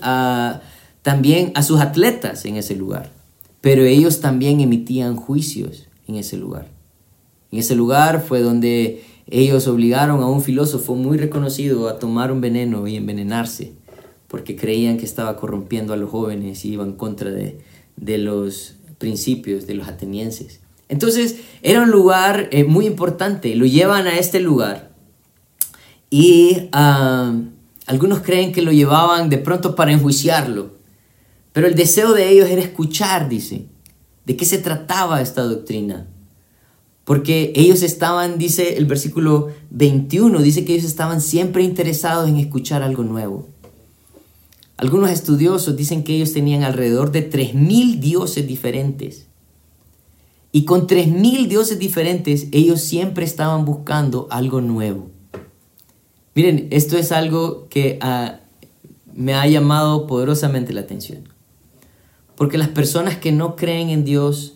también 1.03 1.51
a 1.53 1.61
sus 1.61 1.79
atletas 1.79 2.45
en 2.45 2.55
ese 2.55 2.75
lugar, 2.75 3.11
pero 3.61 3.83
ellos 3.83 4.19
también 4.19 4.59
emitían 4.59 5.15
juicios 5.15 5.87
en 6.07 6.15
ese 6.15 6.37
lugar. 6.37 6.67
En 7.51 7.59
ese 7.59 7.75
lugar 7.75 8.23
fue 8.27 8.41
donde 8.41 9.03
ellos 9.27 9.67
obligaron 9.67 10.21
a 10.21 10.27
un 10.27 10.41
filósofo 10.41 10.95
muy 10.95 11.17
reconocido 11.17 11.87
a 11.87 11.99
tomar 11.99 12.31
un 12.31 12.41
veneno 12.41 12.87
y 12.87 12.95
envenenarse 12.95 13.73
porque 14.27 14.55
creían 14.55 14.97
que 14.97 15.05
estaba 15.05 15.37
corrompiendo 15.37 15.93
a 15.93 15.97
los 15.97 16.09
jóvenes 16.09 16.65
y 16.65 16.73
iban 16.73 16.93
contra 16.93 17.29
de, 17.29 17.59
los 18.17 18.77
principios 18.97 19.67
de 19.67 19.75
los 19.75 19.87
atenienses. 19.87 20.59
Entonces 20.89 21.37
era 21.61 21.83
un 21.83 21.91
lugar 21.91 22.49
eh, 22.51 22.63
muy 22.63 22.87
importante, 22.87 23.55
lo 23.55 23.67
llevan 23.67 24.07
a 24.07 24.17
este 24.17 24.39
lugar 24.39 24.91
y 26.09 26.69
ah, 26.71 27.35
algunos 27.85 28.21
creen 28.21 28.53
que 28.53 28.63
lo 28.63 28.71
llevaban 28.71 29.29
de 29.29 29.37
pronto 29.37 29.75
para 29.75 29.91
enjuiciarlo, 29.91 30.71
pero 31.53 31.67
el 31.67 31.75
deseo 31.75 32.13
de 32.13 32.29
ellos 32.29 32.49
era 32.49 32.61
escuchar, 32.61 33.29
dice, 33.29 33.67
¿De 34.25 34.37
qué 34.37 34.45
se 34.45 34.57
trataba 34.57 35.21
esta 35.21 35.43
doctrina? 35.43 36.07
Porque 37.03 37.51
ellos 37.55 37.83
estaban, 37.83 38.37
dice 38.37 38.77
el 38.77 38.85
versículo 38.85 39.49
21, 39.71 40.41
dice 40.41 40.63
que 40.63 40.73
ellos 40.73 40.85
estaban 40.85 41.19
siempre 41.19 41.63
interesados 41.63 42.29
en 42.29 42.37
escuchar 42.37 42.81
algo 42.81 43.03
nuevo. 43.03 43.49
Algunos 44.77 45.09
estudiosos 45.09 45.75
dicen 45.75 46.03
que 46.03 46.15
ellos 46.15 46.31
tenían 46.31 46.63
alrededor 46.63 47.11
de 47.11 47.29
3.000 47.29 47.99
dioses 47.99 48.47
diferentes. 48.47 49.27
Y 50.53 50.63
con 50.63 50.87
3.000 50.87 51.47
dioses 51.47 51.79
diferentes, 51.79 52.47
ellos 52.51 52.79
siempre 52.79 53.25
estaban 53.25 53.65
buscando 53.65 54.27
algo 54.29 54.61
nuevo. 54.61 55.09
Miren, 56.35 56.67
esto 56.71 56.97
es 56.97 57.11
algo 57.11 57.67
que 57.69 57.97
ah, 58.01 58.39
me 59.13 59.33
ha 59.33 59.45
llamado 59.47 60.07
poderosamente 60.07 60.71
la 60.73 60.81
atención. 60.81 61.32
Porque 62.35 62.57
las 62.57 62.69
personas 62.69 63.17
que 63.17 63.31
no 63.31 63.55
creen 63.55 63.89
en 63.89 64.05
Dios 64.05 64.55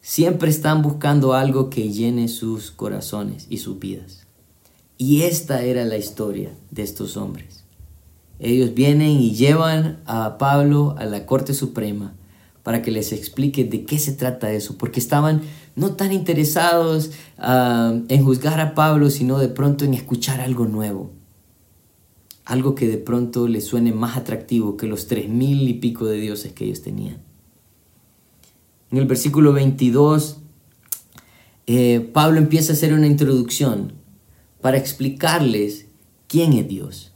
siempre 0.00 0.50
están 0.50 0.82
buscando 0.82 1.34
algo 1.34 1.70
que 1.70 1.90
llene 1.90 2.28
sus 2.28 2.70
corazones 2.70 3.46
y 3.48 3.58
sus 3.58 3.78
vidas. 3.78 4.26
Y 4.98 5.22
esta 5.22 5.62
era 5.62 5.84
la 5.84 5.96
historia 5.96 6.50
de 6.70 6.82
estos 6.82 7.16
hombres. 7.16 7.64
Ellos 8.38 8.74
vienen 8.74 9.20
y 9.20 9.34
llevan 9.34 10.00
a 10.04 10.36
Pablo 10.38 10.94
a 10.98 11.04
la 11.04 11.26
Corte 11.26 11.54
Suprema 11.54 12.14
para 12.62 12.82
que 12.82 12.90
les 12.90 13.12
explique 13.12 13.64
de 13.64 13.84
qué 13.84 13.98
se 13.98 14.12
trata 14.12 14.52
eso, 14.52 14.76
porque 14.78 15.00
estaban 15.00 15.42
no 15.74 15.94
tan 15.94 16.12
interesados 16.12 17.10
ah, 17.38 17.94
en 18.08 18.24
juzgar 18.24 18.60
a 18.60 18.74
Pablo, 18.74 19.10
sino 19.10 19.38
de 19.38 19.48
pronto 19.48 19.84
en 19.84 19.94
escuchar 19.94 20.40
algo 20.40 20.66
nuevo, 20.66 21.12
algo 22.44 22.74
que 22.74 22.88
de 22.88 22.98
pronto 22.98 23.48
les 23.48 23.64
suene 23.64 23.92
más 23.92 24.16
atractivo 24.16 24.76
que 24.76 24.86
los 24.86 25.06
tres 25.06 25.28
mil 25.28 25.68
y 25.68 25.74
pico 25.74 26.06
de 26.06 26.18
dioses 26.18 26.52
que 26.52 26.64
ellos 26.64 26.82
tenían. 26.82 27.18
En 28.90 28.98
el 28.98 29.06
versículo 29.06 29.52
22, 29.52 30.38
eh, 31.66 32.10
Pablo 32.12 32.38
empieza 32.38 32.72
a 32.72 32.76
hacer 32.76 32.92
una 32.92 33.06
introducción 33.06 33.94
para 34.60 34.76
explicarles 34.76 35.86
quién 36.26 36.52
es 36.52 36.68
Dios. 36.68 37.12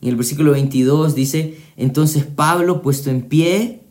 En 0.00 0.08
el 0.08 0.16
versículo 0.16 0.52
22 0.52 1.14
dice, 1.14 1.58
entonces 1.76 2.24
Pablo, 2.24 2.82
puesto 2.82 3.10
en 3.10 3.22
pie, 3.22 3.82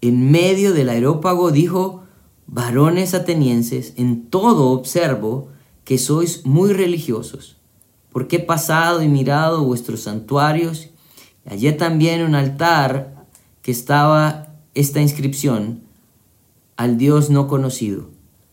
en 0.00 0.30
medio 0.30 0.72
del 0.72 0.88
aerópago, 0.88 1.50
dijo, 1.50 2.04
varones 2.46 3.14
atenienses, 3.14 3.92
en 3.96 4.26
todo 4.26 4.70
observo 4.70 5.48
que 5.84 5.98
sois 5.98 6.44
muy 6.44 6.72
religiosos, 6.72 7.57
porque 8.18 8.34
he 8.34 8.40
pasado 8.40 9.00
y 9.00 9.06
mirado 9.06 9.62
vuestros 9.62 10.00
santuarios, 10.00 10.88
hallé 11.48 11.70
también 11.72 12.24
un 12.24 12.34
altar 12.34 13.26
que 13.62 13.70
estaba 13.70 14.48
esta 14.74 15.00
inscripción, 15.00 15.82
al 16.76 16.98
Dios 16.98 17.30
no 17.30 17.46
conocido, 17.46 18.10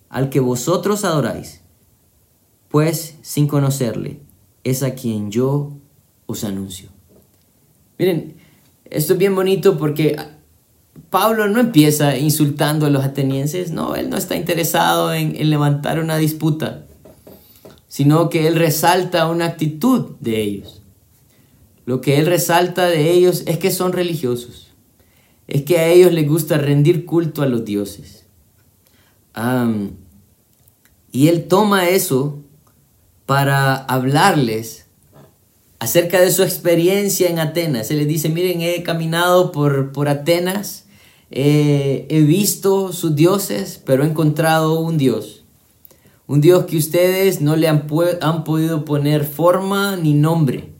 al 0.07 0.29
que 0.29 0.39
vosotros 0.39 1.03
adoráis, 1.03 1.61
pues 2.69 3.17
sin 3.23 3.47
conocerle, 3.47 4.19
es 4.63 4.83
a 4.83 4.93
quien 4.93 5.31
yo 5.31 5.71
os 6.27 6.43
anuncio. 6.43 6.89
Miren, 7.97 8.35
esto 8.91 9.13
es 9.13 9.17
bien 9.17 9.33
bonito 9.33 9.79
porque 9.79 10.15
Pablo 11.09 11.47
no 11.47 11.59
empieza 11.59 12.15
insultando 12.19 12.85
a 12.85 12.91
los 12.91 13.03
atenienses, 13.03 13.71
no, 13.71 13.95
él 13.95 14.11
no 14.11 14.17
está 14.17 14.35
interesado 14.35 15.11
en, 15.11 15.35
en, 15.35 15.49
levantar 15.49 15.99
una 15.99 16.17
disputa, 16.17 16.84
sino 17.95 18.29
que 18.29 18.45
él 18.45 18.57
resalta 18.57 19.29
una 19.29 19.45
actitud 19.45 20.17
de 20.19 20.41
ellos. 20.41 20.81
Lo 21.85 22.01
que 22.01 22.19
él 22.19 22.25
resalta 22.25 22.87
de 22.87 23.09
ellos 23.09 23.43
es 23.45 23.57
que 23.57 23.71
son 23.71 23.93
religiosos, 23.93 24.73
es 25.47 25.61
que 25.61 25.77
a 25.77 25.87
ellos 25.87 26.11
les 26.11 26.27
gusta 26.27 26.57
rendir 26.57 27.05
culto 27.05 27.41
a 27.41 27.45
los 27.45 27.63
dioses. 27.63 28.25
y 31.13 31.27
él 31.29 31.47
toma 31.47 31.87
eso 31.87 32.43
para 33.25 33.75
hablarles 33.75 34.87
acerca 35.79 36.19
de 36.19 36.31
su 36.31 36.43
experiencia 36.43 37.29
en 37.29 37.39
Atenas. 37.39 37.91
Él 37.91 37.99
les 37.99 38.09
dice, 38.09 38.27
miren, 38.27 38.59
he 38.59 38.83
caminado 38.83 39.53
por, 39.53 39.93
por 39.93 40.09
Atenas, 40.09 40.87
he 41.31 42.25
visto 42.27 42.91
sus 42.91 43.15
dioses, 43.15 43.81
pero 43.85 44.03
he 44.03 44.07
encontrado 44.07 44.81
un 44.81 44.97
Dios. 44.97 45.34
Un 46.27 46.41
Dios 46.41 46.65
que 46.65 46.77
ustedes 46.77 47.41
no 47.41 47.55
le 47.55 47.67
han, 47.67 47.87
han 48.21 48.43
podido 48.43 48.85
poner 48.85 49.25
forma 49.25 49.95
ni 49.95 50.13
nombre, 50.13 50.73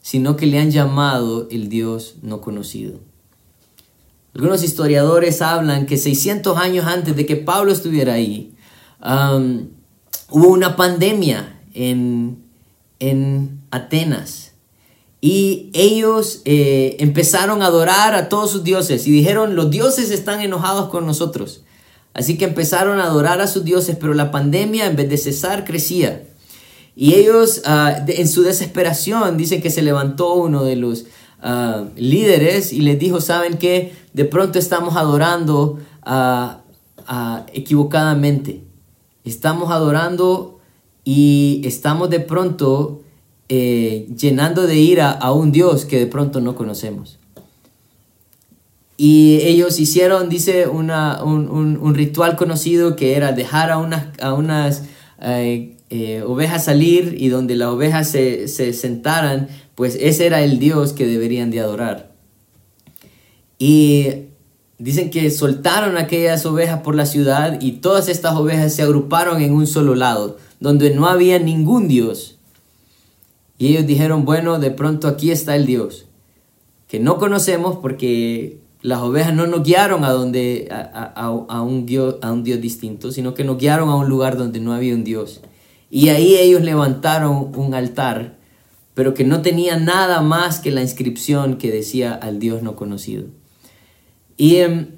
sino 0.00 0.36
que 0.36 0.46
le 0.46 0.58
han 0.58 0.70
llamado 0.70 1.48
el 1.50 1.68
Dios 1.68 2.16
no 2.22 2.40
conocido. 2.40 3.00
Algunos 4.34 4.62
historiadores 4.62 5.42
hablan 5.42 5.86
que 5.86 5.96
600 5.96 6.56
años 6.56 6.86
antes 6.86 7.16
de 7.16 7.26
que 7.26 7.36
Pablo 7.36 7.72
estuviera 7.72 8.14
ahí, 8.14 8.54
hubo 10.30 10.48
una 10.48 10.76
pandemia 10.76 11.60
en, 11.74 12.42
en 12.98 13.60
Atenas 13.70 14.52
y 15.24 15.70
ellos 15.72 16.42
eh, 16.44 16.96
empezaron 16.98 17.62
a 17.62 17.66
adorar 17.66 18.14
a 18.14 18.28
todos 18.28 18.50
sus 18.50 18.64
dioses 18.64 19.06
y 19.06 19.12
dijeron, 19.12 19.54
los 19.54 19.70
dioses 19.70 20.10
están 20.10 20.40
enojados 20.40 20.88
con 20.88 21.06
nosotros. 21.06 21.62
Así 22.14 22.36
que 22.36 22.44
empezaron 22.44 23.00
a 23.00 23.04
adorar 23.04 23.40
a 23.40 23.46
sus 23.46 23.64
dioses, 23.64 23.96
pero 23.98 24.14
la 24.14 24.30
pandemia 24.30 24.86
en 24.86 24.96
vez 24.96 25.08
de 25.08 25.16
cesar 25.16 25.64
crecía. 25.64 26.24
Y 26.94 27.14
ellos 27.14 27.62
ah, 27.64 28.04
en 28.06 28.28
su 28.28 28.42
desesperación 28.42 29.36
dicen 29.36 29.62
que 29.62 29.70
se 29.70 29.82
levantó 29.82 30.34
uno 30.34 30.64
de 30.64 30.76
los 30.76 31.06
ah, 31.40 31.84
líderes 31.96 32.72
y 32.72 32.80
les 32.80 32.98
dijo, 32.98 33.20
¿saben 33.20 33.56
qué? 33.56 33.94
De 34.12 34.24
pronto 34.24 34.58
estamos 34.58 34.96
adorando 34.96 35.78
ah, 36.02 36.58
equivocadamente. 37.52 38.62
Estamos 39.24 39.70
adorando 39.70 40.58
y 41.04 41.62
estamos 41.64 42.10
de 42.10 42.20
pronto 42.20 43.02
eh, 43.48 44.08
llenando 44.16 44.66
de 44.66 44.76
ira 44.76 45.10
a 45.10 45.32
un 45.32 45.52
Dios 45.52 45.84
que 45.84 45.98
de 45.98 46.06
pronto 46.06 46.40
no 46.40 46.54
conocemos. 46.54 47.18
Y 49.04 49.40
ellos 49.42 49.80
hicieron, 49.80 50.28
dice, 50.28 50.68
una, 50.68 51.24
un, 51.24 51.92
ritual 51.92 52.36
conocido 52.36 52.94
que 52.94 53.16
era 53.16 53.32
dejar 53.32 53.72
a 53.72 53.78
unas, 53.78 54.06
a 54.20 54.32
unas 54.32 54.84
eh, 55.20 55.76
eh, 55.90 56.22
ovejas 56.24 56.66
salir 56.66 57.16
y 57.18 57.28
donde 57.28 57.56
las 57.56 57.70
ovejas 57.70 58.08
se, 58.08 58.46
se 58.46 58.72
sentaran, 58.72 59.48
pues 59.74 59.98
ese 60.00 60.26
era 60.26 60.42
el 60.42 60.60
Dios 60.60 60.92
que 60.92 61.04
deberían 61.04 61.50
de 61.50 61.58
adorar. 61.58 62.12
Y 63.58 64.06
dicen 64.78 65.10
que 65.10 65.32
soltaron 65.32 65.96
aquellas 65.96 66.46
ovejas 66.46 66.82
por 66.82 66.94
la 66.94 67.06
ciudad 67.06 67.60
y 67.60 67.72
todas 67.72 68.08
estas 68.08 68.36
ovejas 68.36 68.72
se 68.72 68.82
agruparon 68.82 69.42
en 69.42 69.52
un 69.52 69.66
solo 69.66 69.96
lado, 69.96 70.38
donde 70.60 70.94
no 70.94 71.08
había 71.08 71.40
ningún 71.40 71.88
Dios. 71.88 72.38
Y 73.58 73.66
ellos 73.66 73.84
dijeron, 73.84 74.24
bueno, 74.24 74.60
de 74.60 74.70
pronto 74.70 75.08
aquí 75.08 75.32
está 75.32 75.56
el 75.56 75.66
Dios, 75.66 76.06
que 76.86 77.00
no 77.00 77.18
conocemos 77.18 77.78
porque 77.82 78.61
las 78.82 79.00
ovejas 79.00 79.32
no 79.32 79.46
nos 79.46 79.62
guiaron 79.62 80.04
a, 80.04 80.10
donde, 80.10 80.68
a, 80.70 81.62
un 81.62 81.86
Dios, 81.86 82.16
a 82.20 82.32
un 82.32 82.42
Dios 82.42 82.60
distinto, 82.60 83.12
sino 83.12 83.32
que 83.32 83.44
nos 83.44 83.58
guiaron 83.58 83.88
a 83.88 83.94
un 83.94 84.08
lugar 84.08 84.36
donde 84.36 84.58
no 84.58 84.74
había 84.74 84.94
un 84.94 85.04
Dios. 85.04 85.40
Y 85.88 86.08
ahí 86.08 86.34
ellos 86.34 86.62
levantaron 86.62 87.52
un 87.54 87.74
altar, 87.74 88.38
pero 88.94 89.14
que 89.14 89.24
no 89.24 89.40
tenía 89.40 89.78
nada 89.78 90.20
más 90.20 90.58
que 90.58 90.72
la 90.72 90.82
inscripción 90.82 91.58
que 91.58 91.70
decía 91.70 92.12
al 92.12 92.40
Dios 92.40 92.62
no 92.62 92.74
conocido. 92.74 93.26
¿Y 94.36 94.56
em, 94.56 94.88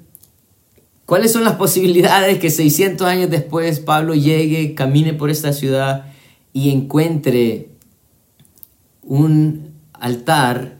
cuáles 1.05 1.31
son 1.31 1.43
las 1.43 1.55
posibilidades 1.55 2.39
que 2.39 2.49
600 2.49 3.05
años 3.05 3.29
después 3.29 3.79
Pablo 3.79 4.15
llegue, 4.15 4.73
camine 4.73 5.13
por 5.13 5.29
esta 5.29 5.53
ciudad 5.53 6.07
y 6.53 6.71
encuentre 6.71 7.69
un 9.03 9.75
altar 9.93 10.79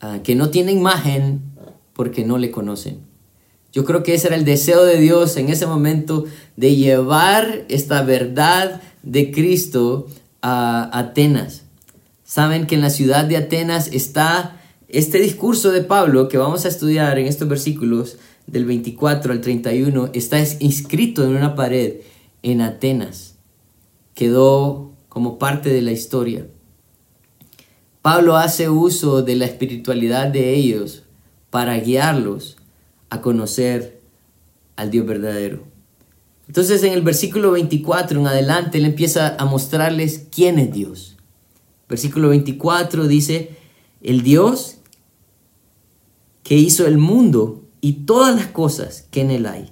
ah, 0.00 0.18
que 0.22 0.34
no 0.34 0.50
tiene 0.50 0.72
imagen 0.72 1.48
porque 1.98 2.24
no 2.24 2.38
le 2.38 2.52
conocen. 2.52 3.00
Yo 3.72 3.84
creo 3.84 4.04
que 4.04 4.14
ese 4.14 4.28
era 4.28 4.36
el 4.36 4.44
deseo 4.44 4.84
de 4.84 5.00
Dios 5.00 5.36
en 5.36 5.48
ese 5.48 5.66
momento 5.66 6.26
de 6.56 6.76
llevar 6.76 7.64
esta 7.68 8.02
verdad 8.02 8.80
de 9.02 9.32
Cristo 9.32 10.06
a 10.40 10.96
Atenas. 10.96 11.64
Saben 12.22 12.68
que 12.68 12.76
en 12.76 12.82
la 12.82 12.90
ciudad 12.90 13.24
de 13.24 13.36
Atenas 13.36 13.90
está 13.92 14.60
este 14.86 15.18
discurso 15.18 15.72
de 15.72 15.80
Pablo 15.80 16.28
que 16.28 16.38
vamos 16.38 16.64
a 16.64 16.68
estudiar 16.68 17.18
en 17.18 17.26
estos 17.26 17.48
versículos 17.48 18.18
del 18.46 18.64
24 18.64 19.32
al 19.32 19.40
31, 19.40 20.10
está 20.12 20.38
inscrito 20.60 21.24
en 21.24 21.30
una 21.30 21.56
pared 21.56 21.94
en 22.44 22.60
Atenas. 22.60 23.34
Quedó 24.14 24.92
como 25.08 25.36
parte 25.36 25.70
de 25.70 25.82
la 25.82 25.90
historia. 25.90 26.46
Pablo 28.02 28.36
hace 28.36 28.68
uso 28.68 29.22
de 29.22 29.34
la 29.34 29.46
espiritualidad 29.46 30.28
de 30.28 30.54
ellos 30.54 31.02
para 31.50 31.78
guiarlos 31.78 32.56
a 33.10 33.20
conocer 33.20 34.00
al 34.76 34.90
Dios 34.90 35.06
verdadero. 35.06 35.64
Entonces 36.46 36.82
en 36.82 36.92
el 36.92 37.02
versículo 37.02 37.52
24 37.52 38.20
en 38.20 38.26
adelante 38.26 38.78
él 38.78 38.86
empieza 38.86 39.36
a 39.36 39.44
mostrarles 39.44 40.26
quién 40.30 40.58
es 40.58 40.72
Dios. 40.72 41.16
Versículo 41.88 42.30
24 42.30 43.06
dice, 43.06 43.56
el 44.02 44.22
Dios 44.22 44.78
que 46.42 46.56
hizo 46.56 46.86
el 46.86 46.98
mundo 46.98 47.64
y 47.80 48.04
todas 48.04 48.34
las 48.34 48.46
cosas 48.46 49.06
que 49.10 49.20
en 49.20 49.30
él 49.30 49.46
hay, 49.46 49.70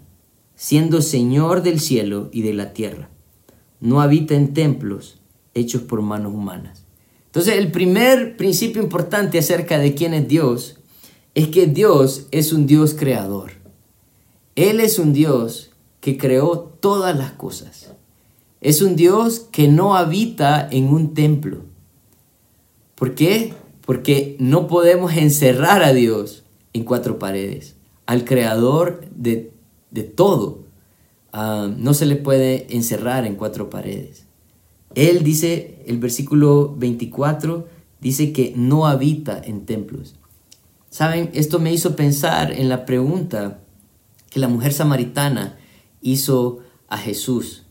siendo 0.54 1.02
Señor 1.02 1.62
del 1.62 1.80
cielo 1.80 2.28
y 2.32 2.42
de 2.42 2.54
la 2.54 2.72
tierra. 2.72 3.08
No 3.80 4.00
habita 4.00 4.34
en 4.34 4.54
templos 4.54 5.18
hechos 5.54 5.82
por 5.82 6.02
manos 6.02 6.34
humanas. 6.34 6.84
Entonces, 7.26 7.56
el 7.56 7.70
primer 7.70 8.36
principio 8.36 8.82
importante 8.82 9.38
acerca 9.38 9.78
de 9.78 9.94
quién 9.94 10.14
es 10.14 10.28
Dios 10.28 10.78
es 11.37 11.49
que 11.49 11.66
Dios 11.66 12.29
es 12.31 12.55
un 12.55 12.66
Dios 12.66 12.94
creador. 12.94 13.53
Él 14.55 14.81
es 14.81 14.99
un 14.99 15.12
Dios 15.12 15.70
que 16.01 16.16
creó 16.16 16.61
todas 16.81 17.16
las 17.16 17.33
cosas. 17.33 17.92
Es 18.62 18.81
un 18.81 18.96
Dios 18.96 19.40
que 19.53 19.68
no 19.68 19.96
habita 19.96 20.66
en 20.70 20.87
un 20.87 21.12
templo. 21.12 21.59
¿Por 22.94 23.14
qué? 23.14 23.53
Porque 23.85 24.37
no 24.40 24.66
podemos 24.66 25.14
encerrar 25.14 25.83
a 25.83 25.92
Dios 25.92 26.44
en 26.72 26.85
cuatro 26.85 27.18
paredes. 27.18 27.77
Al 28.07 28.25
creador 28.25 29.05
de, 29.14 29.53
todo 30.14 30.64
ah, 31.35 31.68
no 31.77 31.92
se 31.92 32.07
le 32.07 32.16
puede 32.16 32.75
encerrar 32.75 33.27
en 33.27 33.35
cuatro 33.35 33.68
paredes. 33.68 34.25
Él 34.94 35.22
dice, 35.22 35.83
el 35.87 35.99
versículo 35.99 36.75
24, 36.79 37.68
dice 38.01 38.33
que 38.33 38.55
no 38.57 38.87
habita 38.87 39.38
en 39.44 39.66
templos. 39.66 40.14
Saben, 40.90 41.31
esto 41.35 41.59
me 41.59 41.72
hizo 41.72 41.96
pensar 41.96 42.53
en 42.53 42.68
la 42.68 42.87
pregunta 42.87 43.61
que 44.31 44.40
la 44.40 44.49
mujer 44.49 44.72
samaritana 44.72 45.59
hizo 46.01 46.61
a 46.88 46.99
Jesús. 46.99 47.64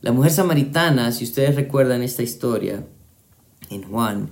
La 0.00 0.12
mujer 0.12 0.30
samaritana, 0.30 1.12
si 1.12 1.24
ustedes 1.24 1.56
recuerdan 1.56 2.02
esta 2.02 2.22
historia 2.22 2.86
en 3.70 3.82
Juan, 3.82 4.30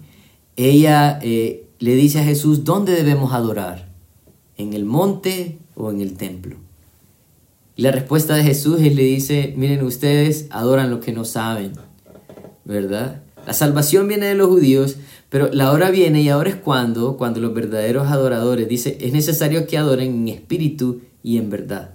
ella 0.54 1.18
eh, 1.22 1.68
le 1.78 1.94
dice 1.94 2.20
a 2.20 2.24
Jesús, 2.24 2.64
¿dónde 2.64 2.94
debemos 2.94 3.32
adorar? 3.32 3.88
¿En 4.56 4.72
el 4.72 4.84
monte 4.84 5.58
o 5.74 5.90
en 5.90 6.00
el 6.00 6.16
templo? 6.16 6.56
Y 7.74 7.82
la 7.82 7.90
respuesta 7.90 8.34
de 8.34 8.42
Jesús 8.42 8.80
es, 8.80 8.94
le 8.94 9.02
dice, 9.02 9.52
miren 9.56 9.84
ustedes 9.84 10.46
adoran 10.50 10.90
lo 10.90 11.00
que 11.00 11.12
no 11.12 11.24
saben, 11.24 11.72
¿verdad? 12.64 13.22
La 13.46 13.52
salvación 13.52 14.08
viene 14.08 14.26
de 14.26 14.34
los 14.34 14.48
judíos, 14.48 14.96
pero 15.28 15.50
la 15.52 15.72
hora 15.72 15.90
viene 15.90 16.22
y 16.22 16.28
ahora 16.28 16.50
es 16.50 16.56
cuando, 16.56 17.16
cuando 17.16 17.40
los 17.40 17.52
verdaderos 17.52 18.08
adoradores, 18.08 18.68
dice, 18.68 18.96
es 19.00 19.12
necesario 19.12 19.66
que 19.66 19.78
adoren 19.78 20.14
en 20.14 20.28
espíritu 20.28 21.00
y 21.22 21.38
en 21.38 21.50
verdad, 21.50 21.94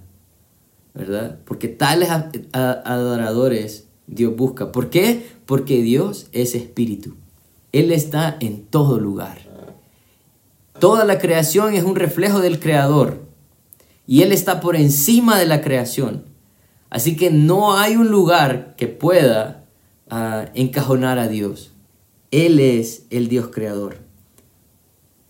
¿verdad? 0.94 1.40
Porque 1.46 1.68
tales 1.70 2.10
adoradores 2.52 3.88
Dios 4.08 4.36
busca. 4.36 4.72
¿Por 4.72 4.90
qué? 4.90 5.26
Porque 5.46 5.82
Dios 5.82 6.28
es 6.34 6.54
espíritu. 6.56 7.16
Él 7.72 7.92
está 7.92 8.36
en 8.42 8.66
todo 8.66 9.00
lugar. 9.00 9.40
Toda 10.80 11.06
la 11.06 11.20
creación 11.20 11.74
es 11.74 11.84
un 11.84 11.96
reflejo 11.96 12.42
del 12.42 12.60
Creador 12.60 13.22
y 14.06 14.24
Él 14.24 14.32
está 14.32 14.60
por 14.60 14.76
encima 14.76 15.40
de 15.40 15.46
la 15.46 15.62
creación. 15.62 16.26
Así 16.90 17.16
que 17.16 17.32
no 17.32 17.78
hay 17.78 17.96
un 17.96 18.10
lugar 18.10 18.76
que 18.76 18.88
pueda 18.88 19.64
ah, 20.10 20.50
encajonar 20.54 21.20
a 21.20 21.30
Dios. 21.30 21.72
Él 22.32 22.60
es 22.60 23.06
el 23.10 23.28
Dios 23.28 23.50
creador. 23.50 24.00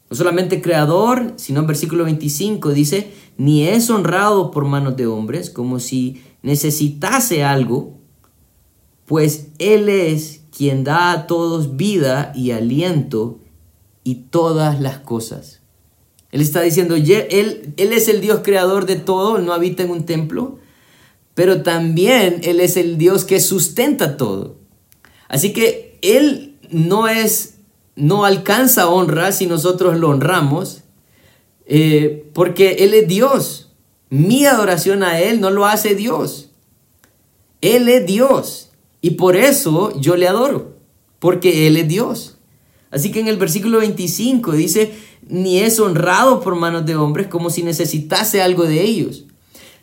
No 0.09 0.15
solamente 0.15 0.61
creador, 0.61 1.33
sino 1.37 1.61
en 1.61 1.67
versículo 1.67 2.03
25 2.03 2.69
dice, 2.71 3.11
ni 3.37 3.67
es 3.67 3.89
honrado 3.89 4.51
por 4.51 4.65
manos 4.65 4.95
de 4.97 5.07
hombres, 5.07 5.49
como 5.49 5.79
si 5.79 6.21
necesitase 6.41 7.43
algo, 7.43 7.97
pues 9.05 9.47
Él 9.57 9.89
es 9.89 10.41
quien 10.55 10.83
da 10.83 11.11
a 11.11 11.27
todos 11.27 11.75
vida 11.77 12.31
y 12.35 12.51
aliento 12.51 13.39
y 14.03 14.15
todas 14.15 14.79
las 14.79 14.99
cosas. 14.99 15.61
Él 16.31 16.41
está 16.41 16.61
diciendo, 16.61 16.95
él, 16.95 17.73
él 17.75 17.93
es 17.93 18.07
el 18.07 18.21
Dios 18.21 18.41
creador 18.43 18.85
de 18.85 18.95
todo, 18.95 19.39
no 19.39 19.53
habita 19.53 19.83
en 19.83 19.91
un 19.91 20.05
templo, 20.05 20.59
pero 21.33 21.61
también 21.61 22.41
Él 22.43 22.59
es 22.59 22.77
el 22.77 22.97
Dios 22.97 23.25
que 23.25 23.39
sustenta 23.39 24.17
todo. 24.17 24.57
Así 25.27 25.53
que 25.53 25.97
Él 26.01 26.50
no 26.71 27.07
es, 27.07 27.55
no 27.95 28.25
alcanza 28.25 28.89
honra 28.89 29.31
si 29.31 29.45
nosotros 29.45 29.97
lo 29.97 30.10
honramos, 30.10 30.81
eh, 31.65 32.29
porque 32.34 32.77
Él 32.79 32.93
es 32.93 33.07
Dios. 33.07 33.71
Mi 34.10 34.45
adoración 34.45 35.03
a 35.03 35.19
Él 35.19 35.39
no 35.39 35.51
lo 35.51 35.65
hace 35.65 35.95
Dios. 35.95 36.49
Él 37.62 37.88
es 37.88 38.05
Dios 38.05 38.71
y 39.01 39.12
por 39.12 39.36
eso 39.36 39.97
yo 39.99 40.15
le 40.15 40.27
adoro, 40.27 40.77
porque 41.19 41.67
Él 41.67 41.77
es 41.77 41.88
Dios. 41.88 42.38
Así 42.89 43.12
que 43.12 43.19
en 43.19 43.27
el 43.27 43.38
versículo 43.38 43.79
25 43.79 44.51
dice, 44.51 44.93
ni 45.27 45.60
es 45.60 45.79
honrado 45.79 46.41
por 46.41 46.55
manos 46.55 46.86
de 46.86 46.95
hombres 46.95 47.27
como 47.27 47.49
si 47.49 47.63
necesitase 47.63 48.41
algo 48.41 48.65
de 48.65 48.81
ellos. 48.84 49.25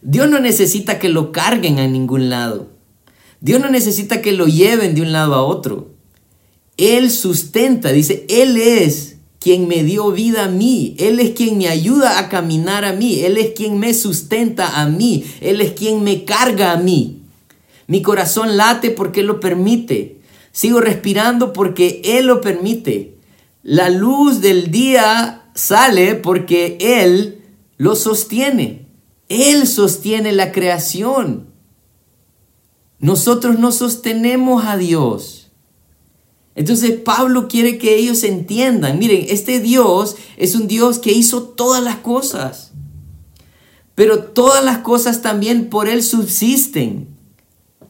Dios 0.03 0.29
no 0.29 0.39
necesita 0.41 0.99
que 0.99 1.09
lo 1.09 1.33
carguen 1.33 1.79
a 1.79 1.89
ningún 1.89 2.29
lado. 2.31 2.69
Dios 3.41 3.61
no 3.61 3.71
necesita 3.71 4.21
que 4.21 4.33
lo 4.33 4.47
lleven 4.47 4.95
de 4.95 5.03
un 5.03 5.13
lado 5.13 5.35
a 5.35 5.43
otro. 5.43 5.98
Él 6.79 7.11
sustenta, 7.11 7.93
dice, 7.93 8.25
Él 8.29 8.57
es 8.57 9.19
quien 9.39 9.69
me 9.69 9.85
dio 9.85 10.11
vida 10.13 10.45
a 10.45 10.49
mí. 10.49 10.97
Él 10.99 11.21
es 11.21 11.31
quien 11.31 11.59
me 11.59 11.69
ayuda 11.69 12.19
a 12.19 12.29
caminar 12.29 12.85
a 12.85 12.93
mí. 12.93 13.21
Él 13.21 13.37
es 13.37 13.53
quien 13.55 13.79
me 13.79 13.95
sustenta 13.95 14.81
a 14.81 14.87
mí. 14.87 15.25
Él 15.41 15.61
es 15.61 15.73
quien 15.73 16.03
me 16.03 16.25
carga 16.25 16.73
a 16.73 16.77
mí. 16.77 17.23
Mi 17.87 18.03
corazón 18.03 18.57
late 18.57 18.91
porque 18.91 19.21
Él 19.21 19.27
lo 19.27 19.41
permite. 19.41 20.21
Sigo 20.53 20.81
respirando 20.81 21.53
porque 21.53 22.01
Él 22.05 22.27
lo 22.27 22.41
permite. 22.41 23.17
La 23.63 23.91
luz 23.91 24.41
del 24.41 24.71
día 24.71 25.51
sale 25.55 26.15
porque 26.15 26.79
Él 26.81 27.43
lo 27.77 27.97
sostiene. 27.97 28.87
Él 29.29 29.67
sostiene 29.67 30.33
la 30.33 30.53
creación. 30.53 31.49
Nosotros 32.99 33.59
no 33.59 33.73
sostenemos 33.73 34.65
a 34.65 34.77
Dios. 34.77 35.48
Entonces 36.59 36.91
Pablo 36.99 37.47
quiere 37.47 37.79
que 37.79 37.95
ellos 37.95 38.25
entiendan, 38.25 38.99
miren, 38.99 39.27
este 39.29 39.61
Dios 39.61 40.17
es 40.37 40.57
un 40.57 40.67
Dios 40.67 40.99
que 40.99 41.13
hizo 41.13 41.45
todas 41.45 41.81
las 41.81 41.99
cosas, 41.99 42.73
pero 43.95 44.25
todas 44.25 44.65
las 44.65 44.79
cosas 44.79 45.23
también 45.23 45.71
por 45.71 45.89
Él 45.89 46.03
subsisten. 46.03 47.07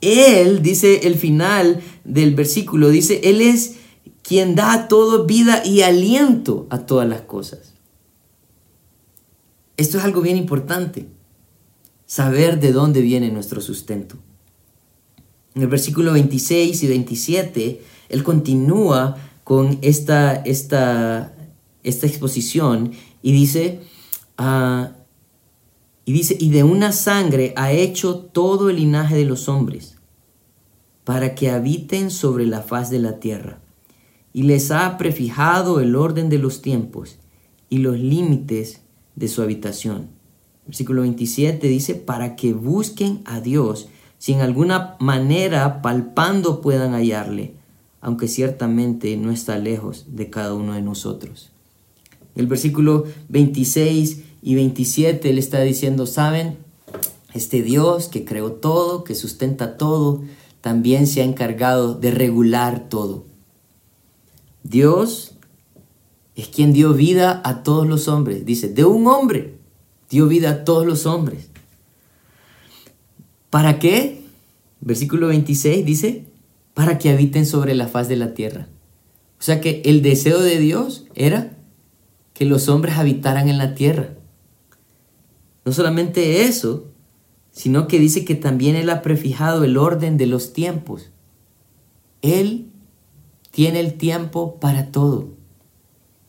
Él, 0.03 0.61
dice 0.61 1.07
el 1.07 1.15
final 1.15 1.81
del 2.05 2.35
versículo, 2.35 2.91
dice, 2.91 3.23
Él 3.25 3.41
es 3.41 3.77
quien 4.21 4.55
da 4.55 4.75
a 4.75 4.89
todo 4.89 5.25
vida 5.25 5.65
y 5.65 5.81
aliento 5.81 6.67
a 6.69 6.81
todas 6.81 7.09
las 7.09 7.23
cosas. 7.23 7.73
Esto 9.79 9.97
es 9.97 10.05
algo 10.05 10.21
bien 10.21 10.37
importante, 10.37 11.07
saber 12.05 12.61
de 12.61 12.73
dónde 12.73 13.01
viene 13.01 13.31
nuestro 13.31 13.63
sustento. 13.63 14.17
En 15.55 15.63
el 15.63 15.69
versículo 15.69 16.13
26 16.13 16.83
y 16.83 16.87
27, 16.87 17.83
Él 18.09 18.23
continúa 18.23 19.17
con 19.45 19.79
esta, 19.83 20.35
esta, 20.35 21.35
esta 21.83 22.07
exposición 22.07 22.93
y 23.23 23.33
dice, 23.33 23.81
ah, 24.37 24.93
y 26.05 26.13
dice, 26.13 26.37
y 26.41 26.51
de 26.51 26.65
una 26.65 26.93
sangre 26.93 27.53
ha 27.57 27.73
hecho 27.73 28.17
todo 28.17 28.71
el 28.71 28.77
linaje 28.77 29.15
de 29.15 29.27
los 29.27 29.49
hombres, 29.49 29.97
para 31.05 31.35
que 31.35 31.51
habiten 31.51 32.11
sobre 32.11 32.47
la 32.47 32.63
faz 32.63 32.89
de 32.91 32.99
la 32.99 33.21
tierra, 33.21 33.61
y 34.33 34.45
les 34.45 34.71
ha 34.71 34.97
prefijado 34.97 35.81
el 35.81 35.97
orden 35.97 36.31
de 36.31 36.39
los 36.39 36.63
tiempos 36.63 37.19
y 37.69 37.79
los 37.79 37.99
límites 37.99 38.83
de 39.17 39.29
su 39.29 39.43
habitación. 39.43 40.09
Versículo 40.67 41.03
27 41.03 41.67
dice, 41.67 41.95
para 41.95 42.37
que 42.37 42.53
busquen 42.53 43.23
a 43.25 43.41
Dios, 43.41 43.89
si 44.19 44.33
en 44.33 44.41
alguna 44.41 44.97
manera 45.01 45.83
palpando 45.83 46.61
puedan 46.61 46.93
hallarle, 46.93 47.58
aunque 48.01 48.29
ciertamente 48.29 49.17
no 49.17 49.31
está 49.31 49.59
lejos 49.59 50.07
de 50.09 50.31
cada 50.31 50.55
uno 50.55 50.75
de 50.75 50.83
nosotros. 50.83 51.51
El 52.37 52.47
versículo 52.47 53.05
26 53.29 54.23
y 54.43 54.55
27 54.55 55.31
él 55.31 55.39
está 55.39 55.61
diciendo, 55.63 56.07
¿saben? 56.07 56.57
Este 57.35 57.63
Dios 57.63 58.09
que 58.09 58.25
creó 58.25 58.53
todo, 58.53 59.05
que 59.05 59.15
sustenta 59.15 59.77
todo, 59.77 60.23
también 60.61 61.07
se 61.07 61.21
ha 61.21 61.25
encargado 61.25 61.95
de 61.95 62.11
regular 62.11 62.89
todo. 62.89 63.25
Dios 64.63 65.35
es 66.37 66.49
quien 66.49 66.73
dio 66.73 66.95
vida 66.95 67.41
a 67.45 67.63
todos 67.63 67.87
los 67.87 68.07
hombres. 68.07 68.47
Dice, 68.47 68.69
de 68.69 68.85
un 68.85 69.07
hombre 69.09 69.59
dio 70.09 70.29
vida 70.29 70.51
a 70.51 70.65
todos 70.65 70.87
los 70.87 71.07
hombres. 71.07 71.51
¿Para 73.51 73.79
qué? 73.79 74.23
Versículo 74.81 75.29
26 75.29 75.85
dice, 75.85 76.28
para 76.79 76.97
que 76.97 77.11
habiten 77.11 77.45
sobre 77.45 77.75
la 77.75 77.89
faz 77.89 78.07
de 78.07 78.15
la 78.15 78.35
tierra. 78.35 78.69
O 79.41 79.43
sea 79.43 79.61
que 79.61 79.83
el 79.85 80.01
deseo 80.01 80.41
de 80.41 80.61
Dios 80.61 81.07
era 81.17 81.57
que 82.35 82.45
los 82.45 82.69
hombres 82.69 82.99
habitaran 82.99 83.49
en 83.49 83.59
la 83.59 83.75
tierra. 83.75 84.11
No 85.65 85.73
solamente 85.73 86.43
eso, 86.43 86.93
sino 87.51 87.89
que 87.89 87.99
dice 87.99 88.25
que 88.25 88.37
también 88.37 88.77
Él 88.77 88.91
ha 88.91 89.03
prefijado 89.03 89.65
el 89.65 89.77
orden 89.77 90.19
de 90.19 90.29
los 90.29 90.53
tiempos. 90.53 91.11
Él 92.23 92.71
tiene 93.51 93.81
el 93.81 93.95
tiempo 93.95 94.61
para 94.61 94.93
todo, 94.93 95.31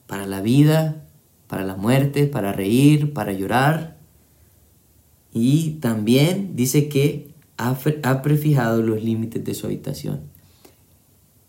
para 0.07 0.25
la 0.25 0.41
vida, 0.41 1.05
para 1.45 1.63
la 1.63 1.75
muerte, 1.75 2.25
para 2.25 2.53
reír, 2.53 3.13
para 3.13 3.33
llorar. 3.33 3.99
y 5.31 5.73
también 5.73 6.55
dice 6.55 6.89
que 6.89 7.35
ha, 7.57 7.77
ha 8.01 8.21
prefijado 8.23 8.81
los 8.81 9.03
límites 9.03 9.45
de 9.45 9.53
su 9.53 9.67
habitación. 9.67 10.38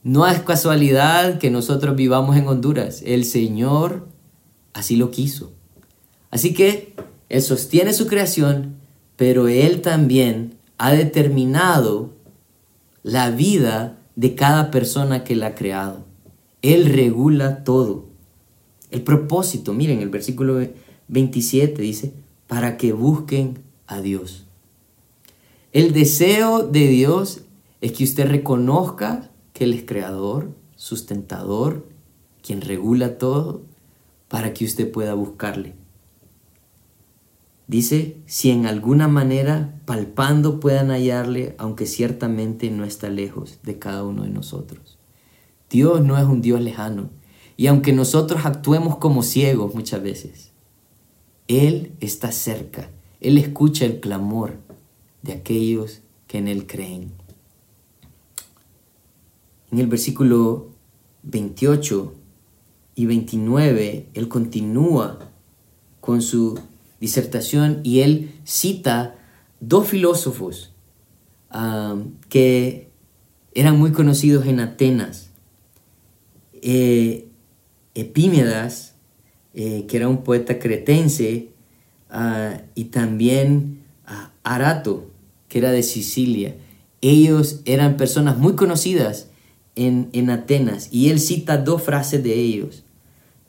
No 0.02 0.26
es 0.26 0.40
casualidad 0.40 1.38
que 1.38 1.50
nosotros 1.50 1.94
vivamos 1.94 2.36
en 2.36 2.48
Honduras. 2.48 3.02
El 3.04 3.24
Señor 3.24 4.08
así 4.72 4.96
lo 4.96 5.10
quiso. 5.10 5.52
Así 6.30 6.54
que 6.54 6.94
Él 7.28 7.42
sostiene 7.42 7.92
su 7.92 8.06
creación, 8.06 8.76
pero 9.16 9.48
Él 9.48 9.82
también 9.82 10.54
ha 10.78 10.92
determinado 10.92 12.14
la 13.02 13.30
vida 13.30 13.98
de 14.16 14.34
cada 14.34 14.70
persona 14.70 15.24
que 15.24 15.36
la 15.36 15.48
ha 15.48 15.54
creado. 15.54 16.04
Él 16.62 16.86
regula 16.86 17.64
todo. 17.64 18.06
El 18.90 19.02
propósito, 19.02 19.74
miren, 19.74 20.00
el 20.00 20.08
versículo 20.08 20.60
27 21.08 21.80
dice, 21.82 22.12
para 22.46 22.76
que 22.76 22.92
busquen 22.92 23.58
a 23.86 24.00
Dios. 24.00 24.46
El 25.72 25.92
deseo 25.92 26.62
de 26.62 26.88
Dios 26.88 27.42
es 27.80 27.92
que 27.92 28.04
usted 28.04 28.26
reconozca 28.26 29.29
Él 29.60 29.74
es 29.74 29.84
creador, 29.84 30.50
sustentador, 30.74 31.86
quien 32.42 32.62
regula 32.62 33.18
todo, 33.18 33.62
para 34.26 34.54
que 34.54 34.64
usted 34.64 34.90
pueda 34.90 35.14
buscarle. 35.14 35.74
Dice, 37.66 38.16
si 38.26 38.50
en 38.50 38.66
alguna 38.66 39.06
manera 39.06 39.78
palpando 39.84 40.58
puedan 40.60 40.90
hallarle, 40.90 41.54
aunque 41.58 41.86
ciertamente 41.86 42.70
no 42.70 42.84
está 42.84 43.10
lejos 43.10 43.58
de 43.62 43.78
cada 43.78 44.02
uno 44.02 44.24
de 44.24 44.30
nosotros. 44.30 44.98
Dios 45.68 46.02
no 46.02 46.18
es 46.18 46.24
un 46.24 46.40
Dios 46.40 46.60
lejano. 46.60 47.10
Y 47.56 47.66
aunque 47.66 47.92
nosotros 47.92 48.46
actuemos 48.46 48.96
como 48.96 49.22
ciegos 49.22 49.74
muchas 49.74 50.02
veces, 50.02 50.52
Él 51.46 51.92
está 52.00 52.32
cerca. 52.32 52.90
Él 53.20 53.36
escucha 53.36 53.84
el 53.84 54.00
clamor 54.00 54.54
de 55.20 55.34
aquellos 55.34 56.00
que 56.26 56.38
en 56.38 56.48
Él 56.48 56.66
creen. 56.66 57.12
En 59.72 59.78
el 59.78 59.86
versículo 59.86 60.70
28 61.22 62.14
y 62.96 63.06
29, 63.06 64.06
Él 64.14 64.28
continúa 64.28 65.30
con 66.00 66.22
su 66.22 66.58
disertación 67.00 67.80
y 67.84 68.00
Él 68.00 68.32
cita 68.44 69.16
dos 69.60 69.86
filósofos 69.88 70.72
que 72.28 72.88
eran 73.54 73.78
muy 73.78 73.92
conocidos 73.92 74.46
en 74.46 74.60
Atenas. 74.60 75.30
Eh, 76.62 77.26
Epímedas, 77.94 78.94
eh, 79.54 79.86
que 79.88 79.96
era 79.96 80.08
un 80.08 80.22
poeta 80.22 80.58
cretense, 80.58 81.48
ah, 82.08 82.60
y 82.74 82.84
también 82.84 83.82
ah, 84.06 84.30
Arato, 84.44 85.10
que 85.48 85.58
era 85.58 85.72
de 85.72 85.82
Sicilia. 85.82 86.56
Ellos 87.00 87.62
eran 87.64 87.96
personas 87.96 88.38
muy 88.38 88.54
conocidas 88.54 89.29
en, 89.76 90.08
en 90.12 90.30
Atenas 90.30 90.88
y 90.92 91.10
él 91.10 91.20
cita 91.20 91.58
dos 91.58 91.82
frases 91.82 92.22
de 92.22 92.34
ellos. 92.34 92.84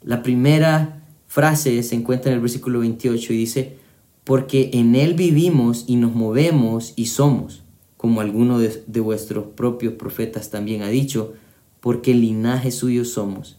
La 0.02 0.22
primera 0.22 1.02
frase 1.26 1.82
se 1.82 1.94
encuentra 1.94 2.30
en 2.30 2.36
el 2.36 2.42
versículo 2.42 2.80
28 2.80 3.32
y 3.32 3.36
dice, 3.36 3.76
porque 4.24 4.70
en 4.74 4.94
él 4.94 5.14
vivimos 5.14 5.84
y 5.86 5.96
nos 5.96 6.14
movemos 6.14 6.92
y 6.96 7.06
somos, 7.06 7.62
como 7.96 8.20
alguno 8.20 8.58
de, 8.58 8.84
de 8.86 9.00
vuestros 9.00 9.46
propios 9.56 9.94
profetas 9.94 10.50
también 10.50 10.82
ha 10.82 10.88
dicho, 10.88 11.32
porque 11.80 12.14
linaje 12.14 12.70
suyo 12.70 13.04
somos. 13.04 13.58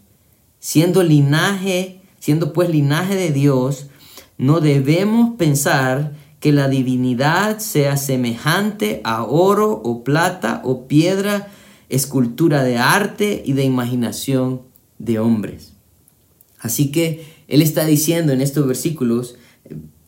Siendo 0.60 1.04
linaje, 1.04 2.02
siendo 2.20 2.54
pues 2.54 2.70
linaje 2.70 3.16
de 3.16 3.32
Dios, 3.32 3.88
no 4.38 4.62
debemos 4.62 5.36
pensar 5.36 6.14
que 6.40 6.52
la 6.52 6.68
divinidad 6.68 7.60
sea 7.60 7.96
semejante 7.98 9.02
a 9.04 9.24
oro 9.24 9.72
o 9.72 10.04
plata 10.04 10.62
o 10.66 10.88
piedra, 10.88 11.48
escultura 11.96 12.64
de 12.64 12.78
arte 12.78 13.44
y 13.46 13.54
de 13.54 13.64
imaginación 13.64 14.62
de 15.00 15.20
hombres. 15.20 15.74
Así 16.60 16.92
que 16.92 17.26
Él 17.48 17.62
está 17.62 17.86
diciendo 17.86 18.32
en 18.34 18.42
estos 18.42 18.66
versículos 18.66 19.36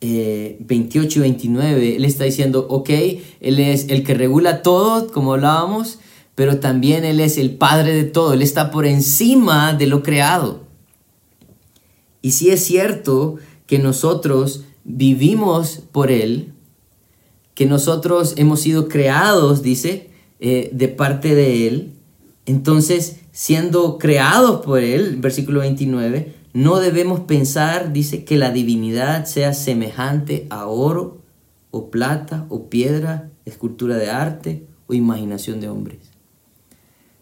eh, 0.00 0.58
y 0.60 1.20
29, 1.20 1.96
Él 1.96 2.04
está 2.04 2.24
diciendo, 2.24 2.66
ok, 2.68 2.90
Él 3.40 3.58
es 3.60 3.88
el 3.88 4.02
que 4.02 4.14
regula 4.14 4.62
todo, 4.62 5.06
como 5.12 5.34
hablábamos, 5.34 5.98
pero 6.34 6.58
también 6.58 7.04
Él 7.04 7.20
es 7.20 7.38
el 7.38 7.56
Padre 7.56 7.94
de 7.94 8.04
todo, 8.04 8.32
Él 8.32 8.42
está 8.42 8.70
por 8.70 8.86
encima 8.86 9.72
de 9.72 9.86
lo 9.86 10.02
creado. 10.02 10.64
Y 12.20 12.32
si 12.32 12.50
es 12.50 12.64
cierto 12.64 13.36
que 13.66 13.78
nosotros 13.78 14.64
vivimos 14.84 15.82
por 15.92 16.10
Él, 16.10 16.52
que 17.54 17.66
nosotros 17.66 18.34
hemos 18.36 18.60
sido 18.60 18.88
creados, 18.88 19.62
dice, 19.62 20.10
eh, 20.40 20.70
de 20.72 20.88
parte 20.88 21.34
de 21.34 21.66
Él. 21.66 21.92
Entonces, 22.46 23.20
siendo 23.32 23.98
creados 23.98 24.64
por 24.64 24.80
Él, 24.80 25.16
versículo 25.16 25.60
29, 25.60 26.34
no 26.52 26.78
debemos 26.78 27.20
pensar, 27.20 27.92
dice, 27.92 28.24
que 28.24 28.36
la 28.36 28.50
divinidad 28.50 29.26
sea 29.26 29.52
semejante 29.52 30.46
a 30.50 30.66
oro 30.66 31.18
o 31.70 31.90
plata 31.90 32.46
o 32.48 32.68
piedra, 32.70 33.30
escultura 33.44 33.96
de 33.96 34.10
arte 34.10 34.66
o 34.86 34.94
imaginación 34.94 35.60
de 35.60 35.68
hombres. 35.68 35.98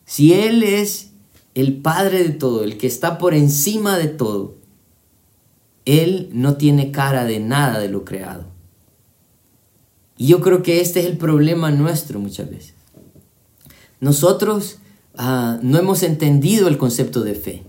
Si 0.04 0.34
Él 0.34 0.62
es 0.62 1.12
el 1.54 1.76
Padre 1.76 2.22
de 2.24 2.30
todo, 2.30 2.64
el 2.64 2.78
que 2.78 2.86
está 2.86 3.18
por 3.18 3.34
encima 3.34 3.96
de 3.96 4.08
todo, 4.08 4.56
él 5.84 6.30
no 6.32 6.56
tiene 6.56 6.90
cara 6.90 7.24
de 7.24 7.40
nada 7.40 7.78
de 7.78 7.88
lo 7.88 8.04
creado. 8.04 8.46
Y 10.16 10.28
yo 10.28 10.40
creo 10.40 10.62
que 10.62 10.80
este 10.80 11.00
es 11.00 11.06
el 11.06 11.18
problema 11.18 11.70
nuestro 11.70 12.18
muchas 12.20 12.48
veces. 12.50 12.73
Nosotros 14.04 14.80
ah, 15.16 15.58
no 15.62 15.78
hemos 15.78 16.02
entendido 16.02 16.68
el 16.68 16.76
concepto 16.76 17.22
de 17.22 17.34
fe. 17.34 17.62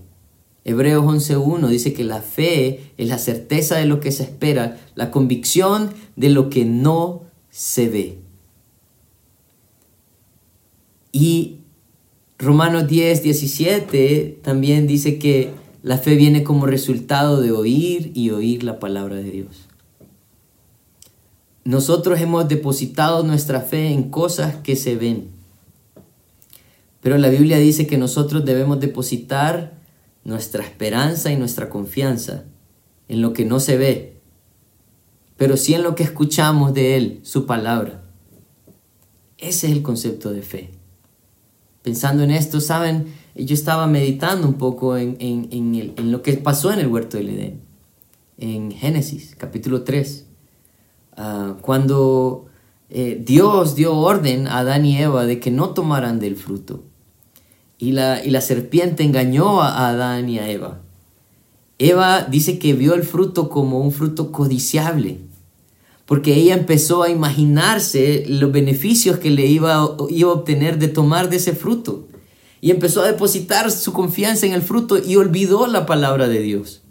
Hebreos 0.66 1.02
11.1 1.02 1.66
dice 1.68 1.94
que 1.94 2.04
la 2.04 2.20
fe 2.20 2.92
es 2.98 3.08
la 3.08 3.16
certeza 3.16 3.76
de 3.76 3.86
lo 3.86 4.00
que 4.00 4.12
se 4.12 4.24
espera, 4.24 4.76
la 4.96 5.10
convicción 5.10 5.94
de 6.14 6.28
lo 6.28 6.50
que 6.50 6.66
no 6.66 7.22
se 7.48 7.88
ve. 7.88 8.18
Y 11.10 11.60
Romanos 12.36 12.86
10, 12.86 13.22
17 13.22 14.40
también 14.42 14.86
dice 14.86 15.18
que 15.18 15.52
la 15.82 15.96
fe 15.96 16.16
viene 16.16 16.42
como 16.42 16.66
resultado 16.66 17.40
de 17.40 17.50
oír 17.50 18.12
y 18.14 18.28
oír 18.28 18.62
la 18.62 18.78
palabra 18.78 19.16
de 19.16 19.30
Dios. 19.30 19.68
Nosotros 21.64 22.20
hemos 22.20 22.46
depositado 22.46 23.22
nuestra 23.22 23.62
fe 23.62 23.88
en 23.88 24.10
cosas 24.10 24.56
que 24.56 24.76
se 24.76 24.96
ven. 24.96 25.35
Pero 27.06 27.18
la 27.18 27.28
Biblia 27.28 27.58
dice 27.58 27.86
que 27.86 27.98
nosotros 27.98 28.44
debemos 28.44 28.80
depositar 28.80 29.78
nuestra 30.24 30.64
esperanza 30.64 31.30
y 31.30 31.36
nuestra 31.36 31.68
confianza 31.68 32.46
en 33.06 33.22
lo 33.22 33.32
que 33.32 33.44
no 33.44 33.60
se 33.60 33.76
ve, 33.76 34.16
pero 35.36 35.56
sí 35.56 35.74
en 35.74 35.84
lo 35.84 35.94
que 35.94 36.02
escuchamos 36.02 36.74
de 36.74 36.96
Él, 36.96 37.20
su 37.22 37.46
palabra. 37.46 38.02
Ese 39.38 39.68
es 39.68 39.72
el 39.72 39.82
concepto 39.82 40.32
de 40.32 40.42
fe. 40.42 40.70
Pensando 41.82 42.24
en 42.24 42.32
esto, 42.32 42.60
¿saben? 42.60 43.06
yo 43.36 43.54
estaba 43.54 43.86
meditando 43.86 44.48
un 44.48 44.54
poco 44.54 44.96
en, 44.96 46.10
lo 46.10 46.22
que 46.22 46.32
pasó 46.32 46.72
en 46.72 46.80
el 46.80 46.88
huerto 46.88 47.18
del 47.18 47.28
Edén, 47.28 47.60
en 48.36 48.72
Génesis 48.72 49.36
capítulo 49.38 49.84
3, 49.84 50.26
ah, 51.18 51.56
cuando 51.60 52.46
eh, 52.90 53.22
Dios 53.24 53.76
dio 53.76 53.96
orden 53.96 54.48
a 54.48 54.58
Adán 54.58 54.84
y 54.84 54.98
Eva 54.98 55.24
de 55.24 55.38
que 55.38 55.52
no 55.52 55.68
tomaran 55.68 56.18
del 56.18 56.34
fruto. 56.34 56.82
Y 57.78 57.92
la, 57.92 58.24
y 58.24 58.30
la 58.30 58.40
serpiente 58.40 59.02
engañó 59.02 59.60
a 59.60 59.88
Adán 59.88 60.28
y 60.28 60.38
a 60.38 60.48
Eva. 60.48 60.80
Eva 61.78 62.22
dice 62.22 62.58
que 62.58 62.72
vio 62.72 62.94
el 62.94 63.02
fruto 63.02 63.50
como 63.50 63.80
un 63.80 63.92
fruto 63.92 64.32
codiciable, 64.32 65.20
porque 66.06 66.34
ella 66.34 66.54
empezó 66.54 67.02
a 67.02 67.10
imaginarse 67.10 68.24
los 68.28 68.50
beneficios 68.50 69.18
que 69.18 69.30
le 69.30 69.46
iba, 69.46 69.96
iba 70.08 70.30
a 70.30 70.34
obtener 70.34 70.78
de 70.78 70.88
tomar 70.88 71.28
de 71.28 71.36
ese 71.36 71.52
fruto 71.52 72.06
y 72.60 72.70
empezó 72.70 73.02
a 73.02 73.06
depositar 73.06 73.70
su 73.70 73.92
confianza 73.92 74.46
en 74.46 74.52
el 74.52 74.62
fruto 74.62 74.98
y 74.98 75.16
olvidó 75.16 75.66
la 75.66 75.84
palabra 75.84 76.28
de 76.28 76.40
Dios. 76.40 76.82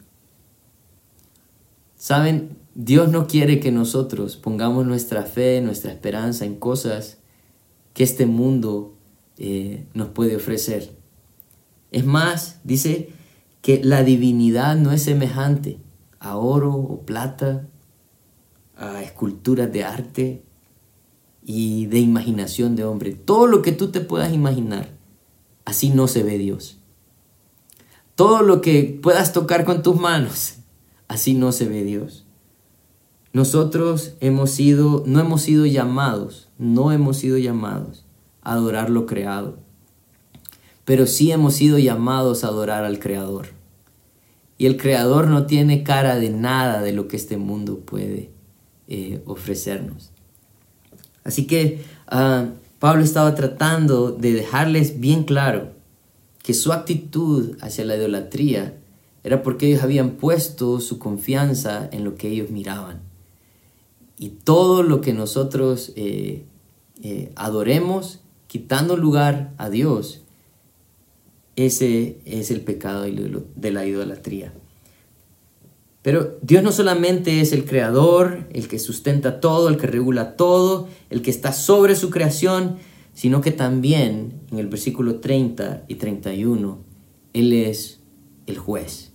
Saben, 1.98 2.58
Dios 2.76 3.10
no 3.10 3.26
quiere 3.26 3.60
que 3.60 3.72
nosotros 3.72 4.36
pongamos 4.36 4.86
nuestra 4.86 5.24
fe, 5.24 5.62
nuestra 5.62 5.92
esperanza 5.92 6.46
en 6.46 6.56
cosas 6.56 7.18
que 7.94 8.04
este 8.04 8.26
mundo 8.26 8.95
eh, 9.38 9.86
nos 9.94 10.10
puede 10.10 10.36
ofrecer. 10.36 10.96
Es 11.92 12.06
más, 12.06 12.60
dice 12.64 13.10
que 13.62 13.84
la 13.84 14.04
divinidad 14.04 14.76
no 14.76 14.92
es 14.92 15.04
semejante 15.04 15.80
a 16.20 16.38
oro 16.38 16.74
o 16.74 17.02
plata, 17.06 17.68
a 18.76 19.02
esculturas 19.02 19.72
de 19.72 19.84
arte 19.84 20.44
y 21.44 21.86
de 21.88 22.00
imaginación 22.00 22.76
de 22.76 22.84
hombre. 22.84 23.14
Todo 23.14 23.48
lo 23.48 23.62
que 23.62 23.72
tú 23.72 23.92
te 23.92 24.02
puedas 24.02 24.34
imaginar 24.34 24.96
Así 25.66 25.90
no 25.90 26.08
se 26.08 26.24
ve 26.24 26.38
Dios. 26.38 26.78
Todo 28.14 28.44
lo 28.44 28.62
que 28.62 29.00
puedas 29.02 29.34
tocar 29.34 29.66
con 29.66 29.82
tus 29.82 30.00
manos, 30.00 30.58
así 31.08 31.34
no 31.34 31.52
se 31.52 31.68
ve 31.68 31.84
Dios. 31.84 32.22
nosotros 33.34 34.14
hemos 34.22 34.52
sido, 34.52 35.04
no 35.06 35.20
hemos 35.20 35.42
sido 35.42 35.66
llamados, 35.66 36.48
no 36.58 36.94
hemos 36.94 37.18
sido 37.18 37.38
llamados 37.38 38.05
adorar 38.46 38.90
lo 38.90 39.06
creado, 39.06 39.58
pero 40.86 41.08
sí 41.08 41.32
hemos 41.32 41.56
sido 41.56 41.78
llamados 41.80 42.44
a 42.44 42.48
adorar 42.48 42.86
al 42.86 43.00
Creador. 43.00 43.48
Y 44.58 44.68
el 44.68 44.78
Creador 44.78 45.28
no 45.28 45.46
tiene 45.46 45.84
cara 45.84 46.16
de 46.16 46.30
nada 46.30 46.82
de 46.82 46.94
lo 46.94 47.08
que 47.08 47.18
este 47.18 47.36
mundo 47.36 47.80
puede 47.80 48.30
eh, 48.88 49.22
ofrecernos. 49.26 50.12
Así 51.26 51.46
que 51.48 51.84
ah, 52.08 52.46
Pablo 52.80 53.04
estaba 53.04 53.36
tratando 53.36 54.12
de 54.12 54.32
dejarles 54.32 55.00
bien 55.00 55.24
claro 55.24 55.72
que 56.44 56.54
su 56.54 56.72
actitud 56.72 57.58
hacia 57.62 57.84
la 57.84 57.98
idolatría 57.98 58.78
era 59.24 59.42
porque 59.42 59.68
ellos 59.68 59.82
habían 59.82 60.12
puesto 60.12 60.80
su 60.80 61.00
confianza 61.00 61.90
en 61.92 62.04
lo 62.04 62.14
que 62.14 62.30
ellos 62.30 62.52
miraban. 62.52 63.02
Y 64.20 64.30
todo 64.30 64.84
lo 64.84 65.02
que 65.02 65.14
nosotros 65.14 65.92
eh, 65.96 66.46
eh, 67.02 67.32
adoremos, 67.36 68.20
quitando 68.48 68.98
lugar 68.98 69.54
a 69.58 69.70
Dios, 69.70 70.24
ese 71.56 72.20
es 72.26 72.52
el 72.52 72.62
pecado 72.62 73.04
de 73.04 73.72
la 73.72 73.86
idolatría. 73.86 74.54
Pero 76.02 76.38
Dios 76.42 76.62
no 76.62 76.72
solamente 76.72 77.42
es 77.42 77.52
el 77.52 77.66
creador, 77.66 78.48
el 78.54 78.68
que 78.68 78.78
sustenta 78.78 79.40
todo, 79.40 79.70
el 79.70 79.78
que 79.78 79.88
regula 79.88 80.36
todo, 80.36 80.88
el 81.10 81.22
que 81.24 81.32
está 81.32 81.52
sobre 81.52 81.96
su 81.96 82.12
creación, 82.12 82.78
sino 83.14 83.42
que 83.42 83.52
también 83.52 84.34
en 84.52 84.60
el 84.60 84.68
versículo 84.68 85.20
30 85.20 85.86
y 85.88 85.96
31, 85.96 86.78
Él 87.34 87.54
es 87.54 88.02
el 88.46 88.58
juez. 88.58 89.14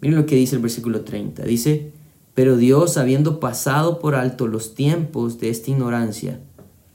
Miren 0.00 0.18
lo 0.18 0.26
que 0.26 0.36
dice 0.36 0.56
el 0.56 0.62
versículo 0.62 1.00
30. 1.02 1.44
Dice, 1.44 1.92
pero 2.34 2.56
Dios, 2.56 2.98
habiendo 2.98 3.40
pasado 3.40 3.98
por 3.98 4.14
alto 4.14 4.46
los 4.46 4.74
tiempos 4.74 5.38
de 5.40 5.48
esta 5.48 5.70
ignorancia, 5.70 6.40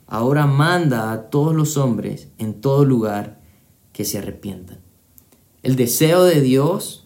ahora 0.08 0.48
manda 0.48 1.12
a 1.12 1.30
todos 1.30 1.56
los 1.56 1.78
hombres 1.78 2.28
en 2.38 2.62
todo 2.62 2.86
lugar 2.86 3.40
que 3.92 4.06
se 4.06 4.18
arrepientan. 4.18 4.80
El 5.62 5.76
deseo 5.76 6.24
de 6.24 6.42
Dios 6.42 7.04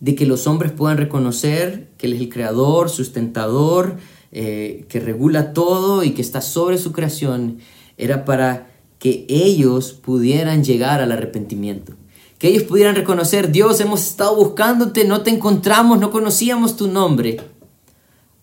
de 0.00 0.14
que 0.14 0.26
los 0.26 0.46
hombres 0.46 0.72
puedan 0.72 0.96
reconocer 0.96 1.90
que 1.98 2.06
Él 2.06 2.14
es 2.14 2.20
el 2.20 2.30
creador, 2.30 2.88
sustentador, 2.88 3.98
eh, 4.32 4.86
que 4.88 5.00
regula 5.00 5.52
todo 5.52 6.02
y 6.02 6.12
que 6.12 6.22
está 6.22 6.40
sobre 6.40 6.78
su 6.78 6.92
creación, 6.92 7.58
era 7.98 8.24
para 8.24 8.70
que 8.98 9.26
ellos 9.28 9.92
pudieran 9.92 10.64
llegar 10.64 11.00
al 11.00 11.12
arrepentimiento. 11.12 11.94
Que 12.38 12.48
ellos 12.48 12.62
pudieran 12.62 12.94
reconocer, 12.94 13.52
Dios, 13.52 13.80
hemos 13.80 14.00
estado 14.00 14.34
buscándote, 14.36 15.04
no 15.04 15.22
te 15.22 15.30
encontramos, 15.30 16.00
no 16.00 16.10
conocíamos 16.10 16.76
tu 16.76 16.88
nombre. 16.88 17.38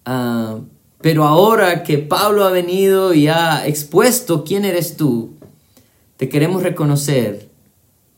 Ah, 0.06 0.60
pero 1.02 1.26
ahora 1.26 1.84
que 1.84 1.98
Pablo 1.98 2.44
ha 2.44 2.52
venido 2.52 3.14
y 3.14 3.28
ha 3.28 3.68
expuesto 3.68 4.44
quién 4.44 4.66
eres 4.66 4.98
tú, 4.98 5.34
te 6.18 6.30
queremos 6.30 6.64
reconocer 6.64 7.50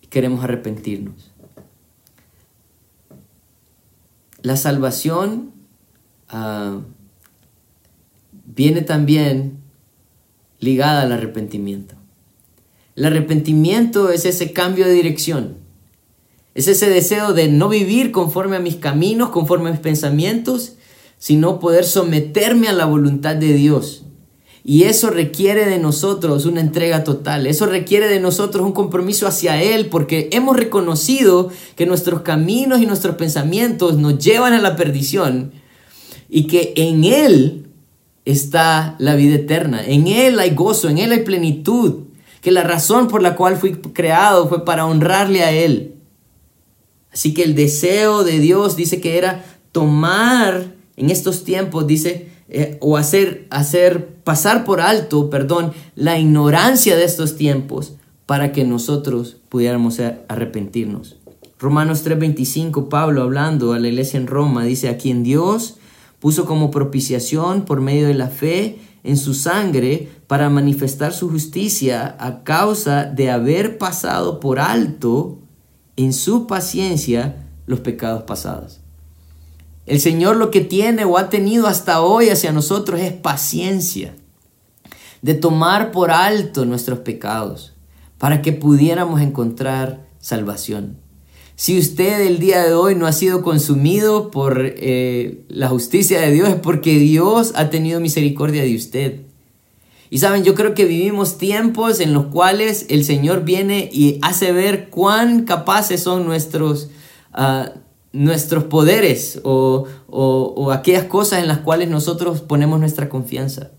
y 0.01 0.07
queremos 0.07 0.43
arrepentirnos. 0.43 1.31
La 4.41 4.55
salvación 4.55 5.51
ah, 6.29 6.79
viene 8.31 8.81
también 8.81 9.57
ligada 10.59 11.01
al 11.01 11.11
arrepentimiento. 11.11 11.95
El 12.95 13.05
arrepentimiento 13.05 14.09
es 14.09 14.25
ese 14.25 14.53
cambio 14.53 14.85
de 14.85 14.93
dirección. 14.93 15.57
Es 16.55 16.67
ese 16.67 16.89
deseo 16.89 17.33
de 17.33 17.47
no 17.47 17.69
vivir 17.69 18.11
conforme 18.11 18.57
a 18.57 18.59
mis 18.59 18.75
caminos, 18.75 19.29
conforme 19.29 19.69
a 19.69 19.71
mis 19.71 19.81
pensamientos, 19.81 20.73
sino 21.19 21.59
poder 21.59 21.85
someterme 21.85 22.69
a 22.69 22.73
la 22.73 22.85
voluntad 22.85 23.35
de 23.35 23.53
Dios. 23.53 24.05
Y 24.63 24.83
eso 24.83 25.09
requiere 25.09 25.65
de 25.65 25.77
nosotros 25.77 26.45
una 26.45 26.61
entrega 26.61 27.03
total, 27.03 27.47
eso 27.47 27.65
requiere 27.65 28.07
de 28.07 28.19
nosotros 28.19 28.65
un 28.65 28.71
compromiso 28.71 29.27
hacia 29.27 29.61
Él, 29.61 29.87
porque 29.87 30.29
hemos 30.31 30.57
reconocido 30.57 31.49
que 31.75 31.85
nuestros 31.85 32.21
caminos 32.21 32.81
y 32.81 32.85
nuestros 32.85 33.15
pensamientos 33.15 33.97
nos 33.97 34.17
llevan 34.17 34.53
a 34.53 34.61
la 34.61 34.75
perdición 34.75 35.51
y 36.29 36.47
que 36.47 36.73
en 36.75 37.03
Él 37.03 37.67
está 38.25 38.95
la 38.99 39.15
vida 39.15 39.35
eterna, 39.35 39.83
en 39.85 40.07
Él 40.07 40.39
hay 40.39 40.51
gozo, 40.51 40.89
en 40.89 40.97
Él 40.97 41.11
hay 41.11 41.23
plenitud, 41.23 42.03
que 42.41 42.51
la 42.51 42.63
razón 42.63 43.07
por 43.07 43.21
la 43.21 43.35
cual 43.35 43.57
fui 43.57 43.73
creado 43.73 44.47
fue 44.47 44.65
para 44.65 44.85
honrarle 44.85 45.43
a 45.43 45.51
Él. 45.51 45.95
Así 47.11 47.33
que 47.33 47.43
el 47.43 47.55
deseo 47.55 48.23
de 48.23 48.39
Dios 48.39 48.75
dice 48.75 49.01
que 49.01 49.17
era 49.17 49.43
tomar 49.71 50.78
en 50.99 51.09
estos 51.09 51.43
tiempos, 51.43 51.87
dice, 51.87 52.27
eh, 52.49 52.77
o 52.81 52.97
hacer, 52.97 53.47
hacer 53.49 54.07
pasar 54.23 54.65
por 54.65 54.81
alto, 54.81 55.29
perdón, 55.29 55.71
la 55.95 56.19
ignorancia 56.19 56.97
de 56.97 57.05
estos 57.05 57.35
tiempos 57.35 57.93
para 58.25 58.51
que 58.51 58.63
nosotros 58.65 59.37
pudiéramos 59.49 59.99
arrepentirnos. 60.27 61.17
Romanos 61.57 62.03
3:25, 62.03 62.89
Pablo 62.89 63.23
hablando 63.23 63.73
a 63.73 63.79
la 63.79 63.87
iglesia 63.87 64.19
en 64.19 64.27
Roma, 64.27 64.65
dice, 64.65 64.89
a 64.89 64.97
quien 64.97 65.23
Dios 65.23 65.77
puso 66.19 66.45
como 66.45 66.69
propiciación 66.69 67.63
por 67.63 67.81
medio 67.81 68.07
de 68.07 68.13
la 68.13 68.27
fe 68.27 68.79
en 69.03 69.17
su 69.17 69.33
sangre 69.33 70.09
para 70.27 70.49
manifestar 70.49 71.13
su 71.13 71.29
justicia 71.29 72.17
a 72.19 72.43
causa 72.43 73.05
de 73.05 73.31
haber 73.31 73.77
pasado 73.77 74.39
por 74.39 74.59
alto 74.59 75.39
en 75.95 76.13
su 76.13 76.45
paciencia 76.45 77.47
los 77.67 77.79
pecados 77.79 78.23
pasados. 78.23 78.78
El 79.89 79.99
Señor 79.99 80.35
lo 80.37 80.51
que 80.51 80.61
tiene 80.61 81.03
o 81.03 81.17
ha 81.17 81.31
tenido 81.31 81.65
hasta 81.65 82.01
hoy 82.01 82.29
hacia 82.29 82.51
nosotros 82.51 83.01
es 83.01 83.11
paciencia, 83.11 84.13
de 85.23 85.33
tomar 85.33 85.91
por 85.91 86.11
alto 86.11 86.63
nuestros 86.65 86.99
pecados, 86.99 87.73
para 88.19 88.43
que 88.43 88.51
pudiéramos 88.53 89.19
encontrar 89.19 90.07
salvación. 90.19 90.97
Si 91.55 91.79
usted 91.79 92.21
el 92.21 92.37
día 92.37 92.63
de 92.63 92.75
hoy 92.75 92.93
no 92.93 93.07
ha 93.07 93.11
sido 93.11 93.41
consumido 93.41 94.29
por 94.29 94.61
eh, 94.63 95.43
la 95.49 95.69
justicia 95.69 96.21
de 96.21 96.33
Dios, 96.33 96.49
es 96.49 96.55
porque 96.55 96.99
Dios 96.99 97.53
ha 97.55 97.71
tenido 97.71 97.99
misericordia 97.99 98.61
de 98.61 98.75
usted. 98.75 99.21
Y 100.11 100.19
saben, 100.19 100.43
yo 100.43 100.53
creo 100.53 100.75
que 100.75 100.85
vivimos 100.85 101.39
tiempos 101.39 101.99
en 101.99 102.13
los 102.13 102.27
cuales 102.27 102.85
el 102.89 103.03
Señor 103.03 103.43
viene 103.43 103.89
y 103.91 104.19
hace 104.21 104.51
ver 104.51 104.89
cuán 104.89 105.45
capaces 105.45 106.03
son 106.03 106.25
nuestros, 106.27 106.91
uh, 107.35 107.71
nuestros 108.11 108.63
poderes 108.65 109.39
o, 109.43 109.87
aquellas 110.71 111.05
cosas 111.05 111.39
en 111.39 111.47
las 111.47 111.59
cuales 111.59 111.89
nosotros 111.89 112.41
ponemos 112.41 112.79
nuestra 112.79 113.09
confianza. 113.09 113.71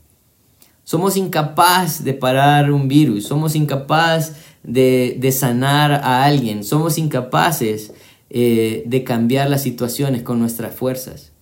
Somos 0.84 1.16
incapaces 1.16 2.04
de 2.04 2.14
parar 2.14 2.72
un 2.72 2.88
virus, 2.88 3.26
somos 3.26 3.54
incapaces 3.54 4.36
de, 4.62 5.34
sanar 5.36 5.92
a 5.92 6.24
alguien, 6.24 6.64
somos 6.64 6.98
incapaces 6.98 7.92
eh, 8.28 8.82
de 8.86 9.04
cambiar 9.04 9.50
las 9.50 9.62
situaciones 9.62 10.22
con 10.22 10.38
nuestras 10.38 10.74
fuerzas. 10.74 11.32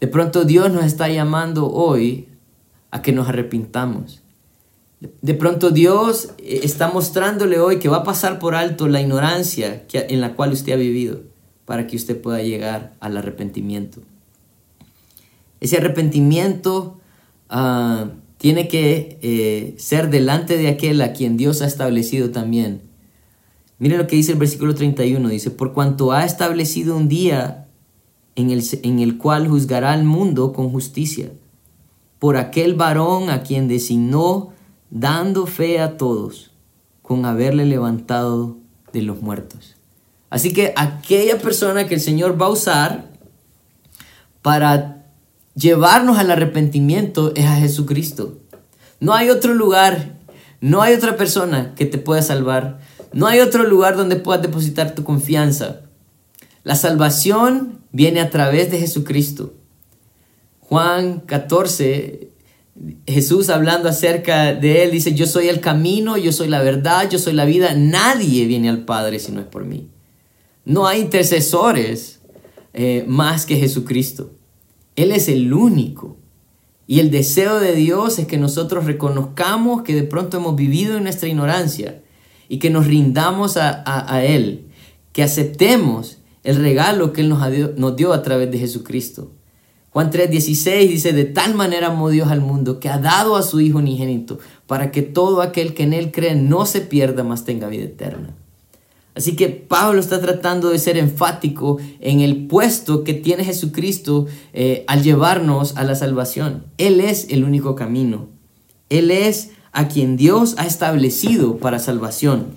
De 0.00 0.06
pronto 0.06 0.44
Dios 0.44 0.70
nos 0.70 0.84
está 0.84 1.08
llamando 1.08 1.70
hoy 1.70 2.28
a 2.90 3.00
que 3.00 3.12
nos 3.12 3.28
arrepintamos. 3.28 4.22
De 5.00 5.34
pronto 5.34 5.70
Dios 5.70 6.30
eh, 6.38 6.60
está 6.62 6.88
mostrándole 6.88 7.58
hoy 7.58 7.78
que 7.78 7.88
va 7.88 7.98
a 7.98 8.04
pasar 8.04 8.38
por 8.38 8.54
alto 8.54 8.88
la 8.88 9.00
ignorancia 9.00 9.84
en 9.92 10.20
la 10.20 10.34
cual 10.34 10.52
usted 10.52 10.72
ha 10.72 10.76
vivido 10.76 11.20
para 11.66 11.86
que 11.86 11.96
usted 11.96 12.18
pueda 12.18 12.40
llegar 12.42 12.94
al 13.00 13.18
arrepentimiento. 13.18 14.00
Ese 15.60 15.76
arrepentimiento 15.76 16.98
ah, 17.50 18.10
tiene 18.38 18.68
que 18.68 19.18
eh, 19.20 19.74
ser 19.76 20.08
delante 20.08 20.56
de 20.56 20.68
aquel 20.68 21.02
a 21.02 21.12
quien 21.12 21.36
Dios 21.36 21.60
ha 21.60 21.66
establecido 21.66 22.30
también. 22.30 22.82
Miren 23.78 23.98
lo 23.98 24.06
que 24.06 24.16
dice 24.16 24.32
el 24.32 24.38
versículo 24.38 24.74
31, 24.74 25.28
dice, 25.28 25.50
por 25.50 25.74
cuanto 25.74 26.12
ha 26.12 26.24
establecido 26.24 26.96
un 26.96 27.08
día 27.08 27.66
en 28.36 28.50
el, 28.50 28.62
en 28.82 29.00
el 29.00 29.18
cual 29.18 29.48
juzgará 29.48 29.92
al 29.92 30.04
mundo 30.04 30.52
con 30.52 30.70
justicia, 30.70 31.32
por 32.18 32.36
aquel 32.36 32.74
varón 32.74 33.28
a 33.28 33.42
quien 33.42 33.68
designó, 33.68 34.52
dando 34.90 35.46
fe 35.46 35.80
a 35.80 35.96
todos, 35.96 36.52
con 37.02 37.26
haberle 37.26 37.66
levantado 37.66 38.56
de 38.92 39.02
los 39.02 39.20
muertos. 39.20 39.75
Así 40.30 40.52
que 40.52 40.72
aquella 40.76 41.38
persona 41.38 41.86
que 41.86 41.94
el 41.94 42.00
Señor 42.00 42.40
va 42.40 42.46
a 42.46 42.50
usar 42.50 43.10
para 44.42 45.04
llevarnos 45.54 46.18
al 46.18 46.30
arrepentimiento 46.30 47.32
es 47.34 47.46
a 47.46 47.56
Jesucristo. 47.56 48.38
No 49.00 49.14
hay 49.14 49.30
otro 49.30 49.54
lugar, 49.54 50.18
no 50.60 50.82
hay 50.82 50.94
otra 50.94 51.16
persona 51.16 51.74
que 51.74 51.86
te 51.86 51.98
pueda 51.98 52.22
salvar, 52.22 52.80
no 53.12 53.26
hay 53.26 53.40
otro 53.40 53.64
lugar 53.64 53.96
donde 53.96 54.16
puedas 54.16 54.42
depositar 54.42 54.94
tu 54.94 55.04
confianza. 55.04 55.80
La 56.64 56.74
salvación 56.74 57.80
viene 57.92 58.20
a 58.20 58.30
través 58.30 58.70
de 58.70 58.78
Jesucristo. 58.78 59.54
Juan 60.60 61.20
14, 61.20 62.30
Jesús 63.06 63.50
hablando 63.50 63.88
acerca 63.88 64.52
de 64.52 64.82
él, 64.82 64.90
dice, 64.90 65.14
yo 65.14 65.26
soy 65.26 65.48
el 65.48 65.60
camino, 65.60 66.16
yo 66.16 66.32
soy 66.32 66.48
la 66.48 66.60
verdad, 66.60 67.08
yo 67.08 67.18
soy 67.18 67.34
la 67.34 67.44
vida, 67.44 67.74
nadie 67.74 68.46
viene 68.46 68.68
al 68.68 68.84
Padre 68.84 69.18
si 69.18 69.32
no 69.32 69.40
es 69.40 69.46
por 69.46 69.64
mí. 69.64 69.88
No 70.66 70.88
hay 70.88 71.00
intercesores 71.00 72.20
eh, 72.74 73.04
más 73.06 73.46
que 73.46 73.56
Jesucristo. 73.56 74.32
Él 74.96 75.12
es 75.12 75.28
el 75.28 75.54
único. 75.54 76.16
Y 76.88 76.98
el 76.98 77.12
deseo 77.12 77.60
de 77.60 77.72
Dios 77.72 78.18
es 78.18 78.26
que 78.26 78.36
nosotros 78.36 78.84
reconozcamos 78.84 79.82
que 79.82 79.94
de 79.94 80.02
pronto 80.02 80.38
hemos 80.38 80.56
vivido 80.56 80.96
en 80.96 81.04
nuestra 81.04 81.28
ignorancia 81.28 82.02
y 82.48 82.58
que 82.58 82.70
nos 82.70 82.88
rindamos 82.88 83.56
a, 83.56 84.24
Él, 84.24 84.66
que 85.12 85.22
aceptemos 85.22 86.18
el 86.42 86.56
regalo 86.56 87.12
que 87.12 87.20
Él 87.20 87.28
nos, 87.28 87.40
nos 87.76 87.94
dio 87.94 88.12
a 88.12 88.22
través 88.22 88.50
de 88.50 88.58
Jesucristo. 88.58 89.32
Juan 89.90 90.10
3:16 90.10 90.88
dice, 90.88 91.12
de 91.12 91.24
tal 91.24 91.54
manera 91.54 91.88
amó 91.88 92.10
Dios 92.10 92.28
al 92.28 92.40
mundo 92.40 92.80
que 92.80 92.88
ha 92.88 92.98
dado 92.98 93.36
a 93.36 93.42
su 93.42 93.60
Hijo 93.60 93.78
unigénito 93.78 94.40
para 94.66 94.90
que 94.90 95.02
todo 95.02 95.42
aquel 95.42 95.74
que 95.74 95.84
en 95.84 95.92
Él 95.92 96.10
cree 96.10 96.34
no 96.34 96.66
se 96.66 96.80
pierda, 96.80 97.22
mas 97.22 97.44
tenga 97.44 97.68
vida 97.68 97.84
eterna. 97.84 98.34
Así 99.16 99.34
que 99.34 99.48
Pablo 99.48 99.98
está 99.98 100.20
tratando 100.20 100.68
de 100.68 100.78
ser 100.78 100.98
enfático 100.98 101.78
en 102.00 102.20
el 102.20 102.46
puesto 102.46 103.02
que 103.02 103.14
tiene 103.14 103.44
Jesucristo 103.44 104.26
eh, 104.52 104.84
al 104.88 105.02
llevarnos 105.02 105.78
a 105.78 105.84
la 105.84 105.94
salvación. 105.94 106.64
Él 106.76 107.00
es 107.00 107.28
el 107.30 107.42
único 107.42 107.74
camino. 107.74 108.28
Él 108.90 109.10
es 109.10 109.52
a 109.72 109.88
quien 109.88 110.18
Dios 110.18 110.54
ha 110.58 110.66
establecido 110.66 111.56
para 111.56 111.78
salvación. 111.78 112.48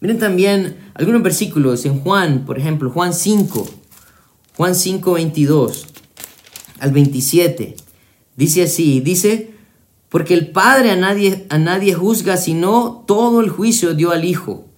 Miren 0.00 0.20
también 0.20 0.76
algunos 0.94 1.22
versículos 1.22 1.84
en 1.84 1.98
Juan, 1.98 2.44
por 2.46 2.56
ejemplo, 2.56 2.88
Juan 2.88 3.12
5, 3.12 3.68
Juan 4.56 4.76
5, 4.76 5.12
22 5.12 5.86
al 6.78 6.92
27. 6.92 7.74
Dice 8.36 8.62
así, 8.62 9.00
dice, 9.00 9.50
porque 10.08 10.34
el 10.34 10.52
Padre 10.52 10.92
a 10.92 10.96
nadie, 10.96 11.44
a 11.50 11.58
nadie 11.58 11.92
juzga, 11.92 12.36
sino 12.36 13.04
todo 13.06 13.40
el 13.40 13.50
juicio 13.50 13.94
dio 13.94 14.12
al 14.12 14.24
Hijo, 14.24 14.69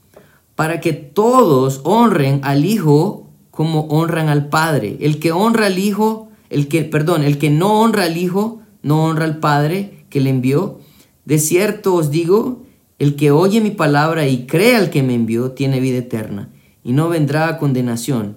para 0.63 0.81
que 0.81 0.93
todos 0.93 1.81
honren 1.83 2.39
al 2.45 2.65
Hijo 2.65 3.27
como 3.51 3.81
honran 3.89 4.29
al 4.29 4.49
Padre. 4.49 4.97
El 5.01 5.19
que 5.19 5.33
honra 5.33 5.67
al 5.67 5.77
Hijo, 5.77 6.29
el 6.51 6.69
que, 6.69 6.85
perdón, 6.85 7.25
el 7.25 7.37
que 7.39 7.51
no 7.51 7.81
honra 7.81 8.05
al 8.05 8.17
Hijo, 8.17 8.61
no 8.81 9.03
honra 9.03 9.25
al 9.25 9.41
Padre 9.41 10.05
que 10.09 10.21
le 10.21 10.31
envió. 10.31 10.79
De 11.25 11.41
cierto 11.41 11.95
os 11.95 12.13
digo, 12.13 12.63
el 13.01 13.17
que 13.17 13.33
oye 13.33 13.61
mi 13.61 13.73
palabra 13.73 14.29
y 14.29 14.47
cree 14.47 14.77
al 14.77 14.91
que 14.91 15.03
me 15.03 15.17
envió, 15.17 15.51
tiene 15.51 15.81
vida 15.81 15.99
eterna, 15.99 16.49
y 16.85 16.93
no 16.93 17.09
vendrá 17.09 17.49
a 17.49 17.59
condenación, 17.59 18.37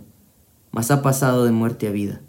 mas 0.71 0.89
ha 0.89 1.03
pasado 1.03 1.45
de 1.45 1.51
muerte 1.51 1.87
a 1.87 1.91
vida. 1.91 2.21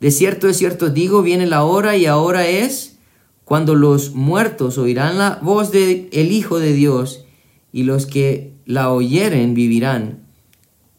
De 0.00 0.10
cierto, 0.12 0.46
de 0.46 0.54
cierto 0.54 0.88
digo, 0.88 1.20
viene 1.20 1.44
la 1.44 1.62
hora 1.62 1.94
y 1.94 2.06
ahora 2.06 2.46
es 2.46 2.96
cuando 3.44 3.74
los 3.74 4.14
muertos 4.14 4.78
oirán 4.78 5.18
la 5.18 5.40
voz 5.42 5.70
del 5.70 6.08
el 6.10 6.32
Hijo 6.32 6.58
de 6.58 6.72
Dios 6.72 7.26
y 7.70 7.82
los 7.82 8.06
que 8.06 8.51
la 8.66 8.90
oyeren 8.90 9.54
vivirán. 9.54 10.20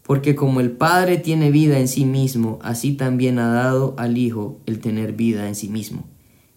Porque 0.04 0.36
como 0.36 0.60
el 0.60 0.72
Padre 0.72 1.18
tiene 1.18 1.50
vida 1.50 1.80
en 1.80 1.88
sí 1.88 2.06
mismo, 2.06 2.60
así 2.62 2.94
también 2.94 3.40
ha 3.40 3.54
dado 3.54 3.96
al 3.98 4.18
Hijo 4.18 4.60
el 4.66 4.80
tener 4.80 5.14
vida 5.14 5.48
en 5.48 5.56
sí 5.56 5.70
mismo. 5.70 6.06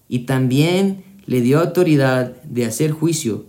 Y 0.08 0.20
también 0.20 1.04
le 1.26 1.40
dio 1.40 1.60
autoridad 1.60 2.42
de 2.42 2.64
hacer 2.64 2.90
juicio, 2.90 3.46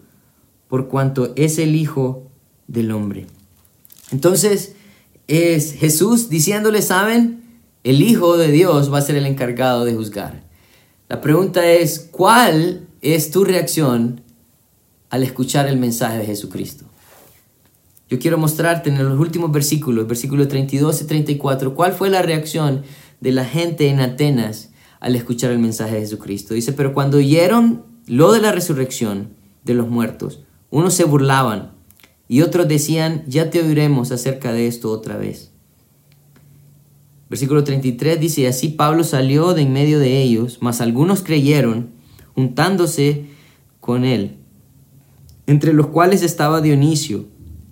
por 0.68 0.88
cuanto 0.88 1.34
es 1.36 1.58
el 1.58 1.76
Hijo 1.76 2.30
del 2.68 2.92
hombre. 2.92 3.26
Entonces, 4.12 4.76
es 5.28 5.74
Jesús 5.74 6.30
diciéndole, 6.30 6.82
¿saben? 6.82 7.38
el 7.88 8.02
Hijo 8.02 8.36
de 8.38 8.52
Dios 8.52 8.92
va 8.92 8.98
a 8.98 9.02
ser 9.02 9.16
el 9.16 9.26
encargado 9.26 9.86
de 9.86 9.94
juzgar. 9.94 10.44
La 11.08 11.22
pregunta 11.22 11.66
es, 11.66 12.00
¿cuál 12.12 12.86
es 13.02 13.32
tu 13.32 13.46
reacción 13.46 14.20
al 15.10 15.24
escuchar 15.24 15.68
el 15.68 15.78
mensaje 15.78 16.18
de 16.18 16.26
Jesucristo? 16.26 16.84
Yo 18.10 18.20
quiero 18.20 18.38
mostrarte 18.38 18.90
en 18.90 19.04
los 19.04 19.20
últimos 19.20 19.52
versículos, 19.52 20.08
versículos 20.08 20.48
32 20.48 21.02
y 21.02 21.06
34, 21.06 21.76
cuál 21.76 21.94
fue 21.94 22.10
la 22.10 22.22
reacción 22.22 22.84
de 23.20 23.32
la 23.32 23.44
gente 23.44 23.90
en 23.90 24.00
Atenas 24.00 24.72
al 25.00 25.16
escuchar 25.16 25.52
el 25.52 25.60
mensaje 25.60 25.96
de 25.96 26.02
Jesucristo. 26.02 26.54
Dice, 26.54 26.74
pero 26.74 26.94
cuando 26.94 27.18
oyeron 27.18 27.84
lo 28.08 28.32
de 28.32 28.40
la 28.40 28.52
resurrección 28.54 29.30
de 29.66 29.74
los 29.74 29.90
muertos, 29.90 30.44
unos 30.70 30.94
se 30.94 31.04
burlaban 31.04 31.74
y 32.30 32.42
otros 32.42 32.68
decían, 32.68 33.24
ya 33.28 33.50
te 33.50 33.62
oiremos 33.62 34.12
acerca 34.12 34.54
de 34.54 34.68
esto 34.68 34.92
otra 34.92 35.18
vez. 35.18 35.52
Versículo 37.30 37.66
33 37.66 38.20
dice, 38.20 38.48
así 38.48 38.70
Pablo 38.70 39.04
salió 39.04 39.54
de 39.54 39.64
en 39.64 39.74
medio 39.74 40.00
de 40.00 40.22
ellos, 40.22 40.60
mas 40.62 40.80
algunos 40.80 41.24
creyeron, 41.24 41.90
juntándose 42.34 43.26
con 43.82 44.06
él, 44.06 44.38
entre 45.46 45.74
los 45.74 45.88
cuales 45.88 46.24
estaba 46.24 46.62
Dionisio, 46.62 47.26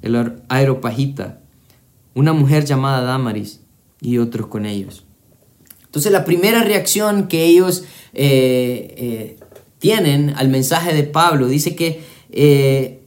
el 0.05 0.33
aeropagita, 0.47 1.41
una 2.13 2.31
mujer 2.31 2.63
llamada 2.63 3.01
Damaris, 3.01 3.61
y 3.99 4.19
otros 4.19 4.47
con 4.47 4.65
ellos. 4.65 5.03
Entonces 5.83 6.11
la 6.11 6.25
primera 6.25 6.63
reacción 6.63 7.27
que 7.27 7.45
ellos 7.45 7.83
eh, 8.13 8.93
eh, 8.97 9.39
tienen 9.79 10.33
al 10.37 10.49
mensaje 10.49 10.93
de 10.93 11.03
Pablo 11.03 11.47
dice 11.47 11.75
que 11.75 12.01
eh, 12.29 13.01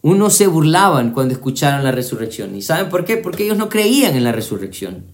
unos 0.00 0.34
se 0.34 0.46
burlaban 0.46 1.12
cuando 1.12 1.34
escucharon 1.34 1.84
la 1.84 1.92
resurrección. 1.92 2.56
¿Y 2.56 2.62
saben 2.62 2.88
por 2.88 3.04
qué? 3.04 3.18
Porque 3.18 3.44
ellos 3.44 3.58
no 3.58 3.68
creían 3.68 4.16
en 4.16 4.24
la 4.24 4.32
resurrección. 4.32 5.04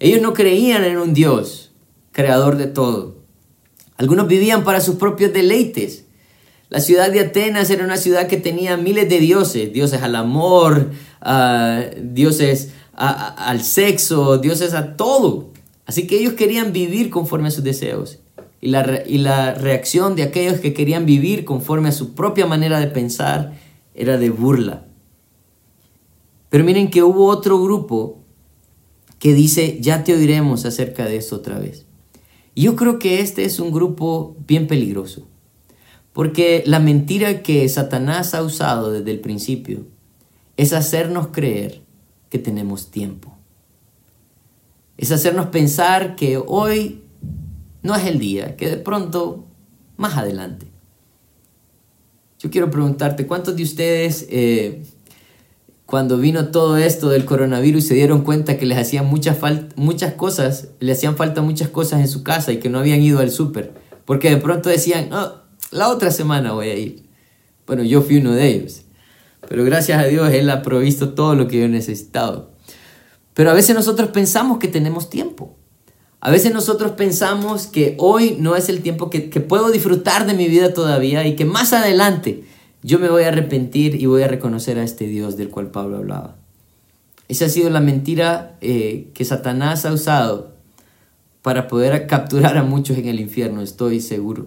Ellos 0.00 0.20
no 0.20 0.32
creían 0.32 0.84
en 0.84 0.98
un 0.98 1.14
Dios, 1.14 1.72
creador 2.12 2.56
de 2.56 2.66
todo. 2.66 3.22
Algunos 3.96 4.26
vivían 4.26 4.64
para 4.64 4.80
sus 4.80 4.96
propios 4.96 5.32
deleites. 5.32 6.06
La 6.72 6.80
ciudad 6.80 7.12
de 7.12 7.20
Atenas 7.20 7.68
era 7.68 7.84
una 7.84 7.98
ciudad 7.98 8.28
que 8.28 8.38
tenía 8.38 8.78
miles 8.78 9.06
de 9.06 9.18
dioses, 9.18 9.74
dioses 9.74 10.00
al 10.00 10.16
amor, 10.16 10.90
dioses 12.02 12.70
al 12.94 13.62
sexo, 13.62 14.38
dioses 14.38 14.72
a 14.72 14.96
todo. 14.96 15.50
Así 15.84 16.06
que 16.06 16.18
ellos 16.18 16.32
querían 16.32 16.72
vivir 16.72 17.10
conforme 17.10 17.48
a 17.48 17.50
sus 17.50 17.62
deseos. 17.62 18.20
Y 18.62 18.68
la, 18.68 19.02
y 19.06 19.18
la 19.18 19.52
reacción 19.52 20.16
de 20.16 20.22
aquellos 20.22 20.60
que 20.60 20.72
querían 20.72 21.04
vivir 21.04 21.44
conforme 21.44 21.90
a 21.90 21.92
su 21.92 22.14
propia 22.14 22.46
manera 22.46 22.80
de 22.80 22.86
pensar 22.86 23.52
era 23.94 24.16
de 24.16 24.30
burla. 24.30 24.86
Pero 26.48 26.64
miren 26.64 26.88
que 26.88 27.02
hubo 27.02 27.26
otro 27.26 27.62
grupo 27.62 28.22
que 29.18 29.34
dice, 29.34 29.76
ya 29.82 30.04
te 30.04 30.14
oiremos 30.14 30.64
acerca 30.64 31.04
de 31.04 31.18
eso 31.18 31.36
otra 31.36 31.58
vez. 31.58 31.84
Yo 32.56 32.76
creo 32.76 32.98
que 32.98 33.20
este 33.20 33.44
es 33.44 33.60
un 33.60 33.72
grupo 33.72 34.36
bien 34.46 34.66
peligroso, 34.66 35.28
porque 36.12 36.62
la 36.66 36.78
mentira 36.78 37.42
que 37.42 37.68
Satanás 37.68 38.34
ha 38.34 38.42
usado 38.42 38.92
desde 38.92 39.10
el 39.10 39.20
principio 39.20 39.86
es 40.56 40.72
hacernos 40.72 41.28
creer 41.28 41.82
que 42.28 42.38
tenemos 42.38 42.90
tiempo. 42.90 43.36
Es 44.96 45.10
hacernos 45.10 45.46
pensar 45.46 46.14
que 46.16 46.38
hoy 46.44 47.02
no 47.82 47.94
es 47.94 48.06
el 48.06 48.18
día, 48.18 48.56
que 48.56 48.68
de 48.68 48.76
pronto 48.76 49.46
más 49.96 50.16
adelante. 50.16 50.66
Yo 52.38 52.50
quiero 52.50 52.70
preguntarte, 52.70 53.26
¿cuántos 53.26 53.56
de 53.56 53.62
ustedes 53.62 54.26
eh, 54.30 54.82
cuando 55.86 56.18
vino 56.18 56.48
todo 56.48 56.76
esto 56.76 57.10
del 57.10 57.24
coronavirus 57.24 57.86
se 57.86 57.94
dieron 57.94 58.22
cuenta 58.22 58.56
que 58.56 58.66
les 58.66 58.78
hacían 58.78 59.06
muchas, 59.06 59.36
muchas 59.76 60.14
cosas, 60.14 60.68
le 60.80 60.92
hacían 60.92 61.16
falta 61.16 61.42
muchas 61.42 61.68
cosas 61.68 62.00
en 62.00 62.08
su 62.08 62.22
casa 62.22 62.52
y 62.52 62.58
que 62.58 62.68
no 62.68 62.78
habían 62.78 63.02
ido 63.02 63.18
al 63.20 63.30
súper. 63.30 63.74
Porque 64.04 64.30
de 64.30 64.38
pronto 64.38 64.68
decían, 64.68 65.10
la 65.72 65.88
otra 65.88 66.10
semana 66.10 66.52
voy 66.52 66.68
a 66.68 66.76
ir. 66.76 67.02
Bueno, 67.66 67.82
yo 67.82 68.02
fui 68.02 68.18
uno 68.18 68.32
de 68.32 68.46
ellos. 68.48 68.82
Pero 69.48 69.64
gracias 69.64 70.00
a 70.00 70.06
Dios 70.06 70.30
Él 70.32 70.48
ha 70.50 70.62
provisto 70.62 71.14
todo 71.14 71.34
lo 71.34 71.48
que 71.48 71.58
yo 71.58 71.64
he 71.64 71.68
necesitado. 71.68 72.52
Pero 73.34 73.50
a 73.50 73.54
veces 73.54 73.74
nosotros 73.74 74.10
pensamos 74.10 74.58
que 74.58 74.68
tenemos 74.68 75.10
tiempo. 75.10 75.56
A 76.20 76.30
veces 76.30 76.52
nosotros 76.52 76.92
pensamos 76.92 77.66
que 77.66 77.96
hoy 77.98 78.36
no 78.38 78.54
es 78.54 78.68
el 78.68 78.80
tiempo 78.82 79.10
que, 79.10 79.20
puedo 79.40 79.72
disfrutar 79.72 80.26
de 80.26 80.34
mi 80.34 80.46
vida 80.46 80.72
todavía 80.72 81.26
y 81.26 81.34
que 81.34 81.44
más 81.44 81.72
adelante 81.72 82.44
yo 82.82 83.00
me 83.00 83.08
voy 83.08 83.24
a 83.24 83.28
arrepentir 83.28 84.00
y 84.00 84.06
voy 84.06 84.22
a 84.22 84.28
reconocer 84.28 84.78
a 84.78 84.84
este 84.84 85.06
Dios 85.06 85.36
del 85.36 85.48
cual 85.48 85.72
Pablo 85.72 85.96
hablaba. 85.96 86.36
Esa 87.26 87.46
ha 87.46 87.48
sido 87.48 87.70
la 87.70 87.80
mentira 87.80 88.56
eh, 88.60 89.10
que 89.14 89.24
Satanás 89.24 89.84
ha 89.84 89.92
usado 89.92 90.52
para 91.42 91.66
poder 91.66 92.06
capturar 92.06 92.56
a 92.56 92.62
muchos 92.62 92.98
en 92.98 93.08
el 93.08 93.18
infierno, 93.18 93.62
estoy 93.62 94.00
seguro. 94.00 94.46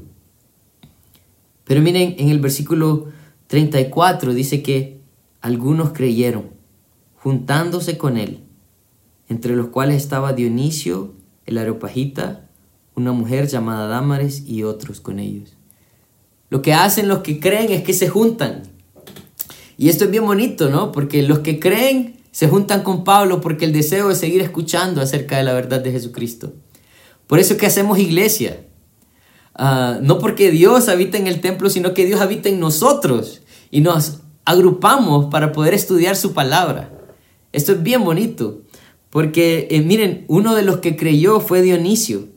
Pero 1.66 1.82
miren, 1.82 2.16
en 2.18 2.30
el 2.30 2.40
versículo 2.40 3.08
34 3.48 4.34
dice 4.34 4.64
que 4.64 5.02
algunos 5.42 5.92
creyeron, 5.92 6.52
juntándose 7.18 7.98
con 7.98 8.18
él, 8.18 8.44
entre 9.28 9.56
los 9.56 9.68
cuales 9.68 9.98
estaba 9.98 10.34
Dionisio, 10.34 11.14
el 11.46 11.58
aeropagita, 11.58 12.48
una 12.96 13.12
mujer 13.12 13.48
llamada 13.48 13.88
Dámares 13.88 14.44
y 14.48 14.64
otros 14.64 15.02
con 15.02 15.20
ellos. 15.20 15.54
Lo 16.50 16.62
que 16.62 16.74
hacen 16.74 17.08
los 17.08 17.20
que 17.20 17.40
creen 17.40 17.72
es 17.72 17.84
que 17.84 17.94
se 17.94 18.08
juntan. 18.08 18.64
Y 19.78 19.90
esto 19.90 20.06
es 20.06 20.12
bien 20.12 20.26
bonito, 20.26 20.70
¿no? 20.70 20.92
Porque 20.92 21.22
los 21.24 21.40
que 21.40 21.60
creen 21.60 22.16
se 22.32 22.48
juntan 22.48 22.84
con 22.84 23.04
Pablo 23.04 23.42
porque 23.42 23.66
el 23.66 23.74
deseo 23.74 24.12
es 24.12 24.20
seguir 24.20 24.42
escuchando 24.42 25.02
acerca 25.02 25.38
de 25.38 25.44
la 25.44 25.54
verdad 25.54 25.82
de 25.82 25.92
Jesucristo. 25.92 26.54
Por 27.28 27.40
eso 27.40 27.54
es 27.54 27.60
que 27.60 27.66
hacemos 27.66 27.98
iglesia. 27.98 28.66
Ah, 29.56 30.00
no 30.02 30.20
porque 30.20 30.52
Dios 30.52 30.90
habita 30.90 31.18
en 31.18 31.28
el 31.28 31.42
templo, 31.42 31.70
sino 31.70 31.94
que 31.94 32.06
Dios 32.06 32.22
habita 32.22 32.50
en 32.50 32.60
nosotros. 32.60 33.42
Y 33.72 33.82
nos 33.82 34.20
agrupamos 34.44 35.26
para 35.26 35.52
poder 35.52 35.74
estudiar 35.74 36.16
su 36.16 36.34
palabra. 36.34 36.92
Esto 37.52 37.72
es 37.72 37.82
bien 37.82 38.04
bonito. 38.04 38.62
Porque, 39.10 39.68
eh, 39.72 39.82
miren, 39.82 40.26
uno 40.28 40.56
de 40.56 40.64
los 40.64 40.80
que 40.80 40.98
creyó 40.98 41.40
fue 41.40 41.62
Dionisio. 41.62 42.28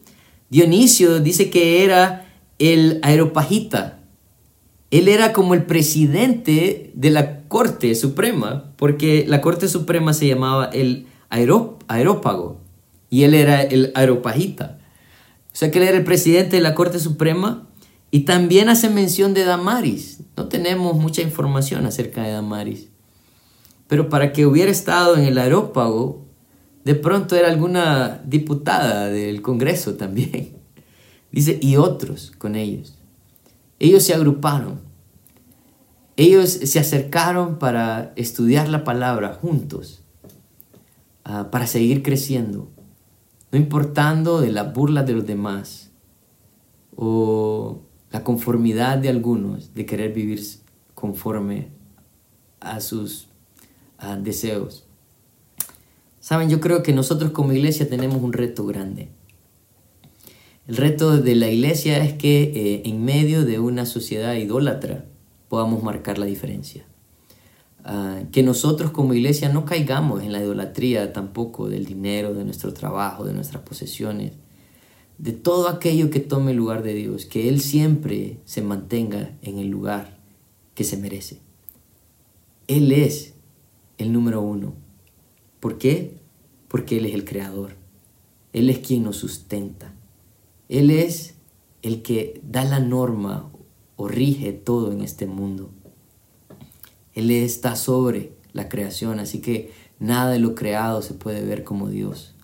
Dionisio 0.48 1.18
dice 1.18 1.50
que 1.50 1.84
era 1.84 2.26
el 2.58 3.00
aeropagita. 3.02 3.98
Él 4.90 5.08
era 5.08 5.32
como 5.32 5.54
el 5.54 5.64
presidente 5.64 6.92
de 6.94 7.10
la 7.10 7.42
Corte 7.48 7.94
Suprema, 7.94 8.72
porque 8.76 9.24
la 9.26 9.40
Corte 9.40 9.68
Suprema 9.68 10.14
se 10.14 10.28
llamaba 10.28 10.66
el 10.66 11.06
aerópago 11.28 12.60
y 13.10 13.24
él 13.24 13.34
era 13.34 13.62
el 13.62 13.92
aeropagita. 13.94 14.77
O 15.58 15.60
sea 15.60 15.72
que 15.72 15.78
él 15.80 15.88
era 15.88 15.98
el 15.98 16.04
presidente 16.04 16.54
de 16.54 16.62
la 16.62 16.76
Corte 16.76 17.00
Suprema 17.00 17.66
y 18.12 18.20
también 18.20 18.68
hace 18.68 18.88
mención 18.88 19.34
de 19.34 19.42
Damaris. 19.42 20.20
No 20.36 20.46
tenemos 20.46 20.96
mucha 20.96 21.20
información 21.20 21.84
acerca 21.84 22.22
de 22.22 22.30
Damaris. 22.30 22.90
Pero 23.88 24.08
para 24.08 24.32
que 24.32 24.46
hubiera 24.46 24.70
estado 24.70 25.16
en 25.16 25.24
el 25.24 25.36
aerópago, 25.36 26.24
de 26.84 26.94
pronto 26.94 27.34
era 27.34 27.48
alguna 27.48 28.22
diputada 28.24 29.08
del 29.08 29.42
Congreso 29.42 29.94
también. 29.94 30.58
Dice, 31.32 31.58
y 31.60 31.74
otros 31.74 32.30
con 32.38 32.54
ellos. 32.54 32.96
Ellos 33.80 34.04
se 34.04 34.14
agruparon. 34.14 34.80
Ellos 36.16 36.50
se 36.50 36.78
acercaron 36.78 37.58
para 37.58 38.12
estudiar 38.14 38.68
la 38.68 38.84
palabra 38.84 39.32
juntos, 39.32 40.04
ah, 41.24 41.48
para 41.50 41.66
seguir 41.66 42.04
creciendo, 42.04 42.70
no 43.50 43.58
importando 43.58 44.40
de 44.40 44.52
las 44.52 44.72
burlas 44.72 45.06
de 45.06 45.12
los 45.14 45.26
demás 45.26 45.90
o 46.96 47.82
la 48.10 48.24
conformidad 48.24 48.98
de 48.98 49.08
algunos 49.08 49.74
de 49.74 49.86
querer 49.86 50.12
vivir 50.12 50.42
conforme 50.94 51.68
a 52.60 52.80
sus 52.80 53.28
deseos. 54.22 54.84
Saben, 56.20 56.50
yo 56.50 56.60
creo 56.60 56.82
que 56.82 56.92
nosotros 56.92 57.30
como 57.30 57.52
iglesia 57.52 57.88
tenemos 57.88 58.22
un 58.22 58.32
reto 58.32 58.66
grande. 58.66 59.08
El 60.66 60.76
reto 60.76 61.16
de 61.16 61.34
la 61.34 61.48
iglesia 61.48 62.04
es 62.04 62.12
que 62.14 62.42
eh, 62.42 62.82
en 62.84 63.04
medio 63.04 63.44
de 63.46 63.58
una 63.58 63.86
sociedad 63.86 64.34
idólatra 64.34 65.06
podamos 65.48 65.82
marcar 65.82 66.18
la 66.18 66.26
diferencia. 66.26 66.87
Ah, 67.90 68.24
que 68.32 68.42
nosotros 68.42 68.90
como 68.90 69.14
iglesia 69.14 69.48
no 69.48 69.64
caigamos 69.64 70.22
en 70.22 70.30
la 70.30 70.42
idolatría 70.42 71.14
tampoco 71.14 71.70
del 71.70 71.86
dinero, 71.86 72.34
de 72.34 72.44
nuestro 72.44 72.74
trabajo, 72.74 73.24
de 73.24 73.32
nuestras 73.32 73.62
posesiones, 73.62 74.32
de 75.16 75.32
todo 75.32 75.68
aquello 75.68 76.10
que 76.10 76.20
tome 76.20 76.50
el 76.50 76.58
lugar 76.58 76.82
de 76.82 76.92
Dios, 76.92 77.24
que 77.24 77.48
Él 77.48 77.62
siempre 77.62 78.40
se 78.44 78.60
mantenga 78.60 79.38
en 79.40 79.58
el 79.58 79.68
lugar 79.68 80.18
que 80.74 80.84
se 80.84 80.98
merece. 80.98 81.40
Él 82.66 82.92
es 82.92 83.32
el 83.96 84.12
número 84.12 84.42
uno. 84.42 84.74
¿Por 85.58 85.78
qué? 85.78 86.12
Porque 86.68 86.98
Él 86.98 87.06
es 87.06 87.14
el 87.14 87.24
creador. 87.24 87.76
Él 88.52 88.68
es 88.68 88.80
quien 88.80 89.04
nos 89.04 89.16
sustenta. 89.16 89.94
Él 90.68 90.90
es 90.90 91.36
el 91.80 92.02
que 92.02 92.38
da 92.44 92.64
la 92.64 92.80
norma 92.80 93.50
o 93.96 94.08
rige 94.08 94.52
todo 94.52 94.92
en 94.92 95.00
este 95.00 95.26
mundo. 95.26 95.70
Él 97.18 97.32
está 97.32 97.74
sobre 97.74 98.30
la 98.52 98.68
creación, 98.68 99.18
así 99.18 99.40
que 99.40 99.72
nada 99.98 100.30
de 100.30 100.38
lo 100.38 100.54
creado 100.54 101.02
se 101.02 101.14
puede 101.14 101.44
ver 101.44 101.64
como 101.64 101.88
Dios. 101.88 102.36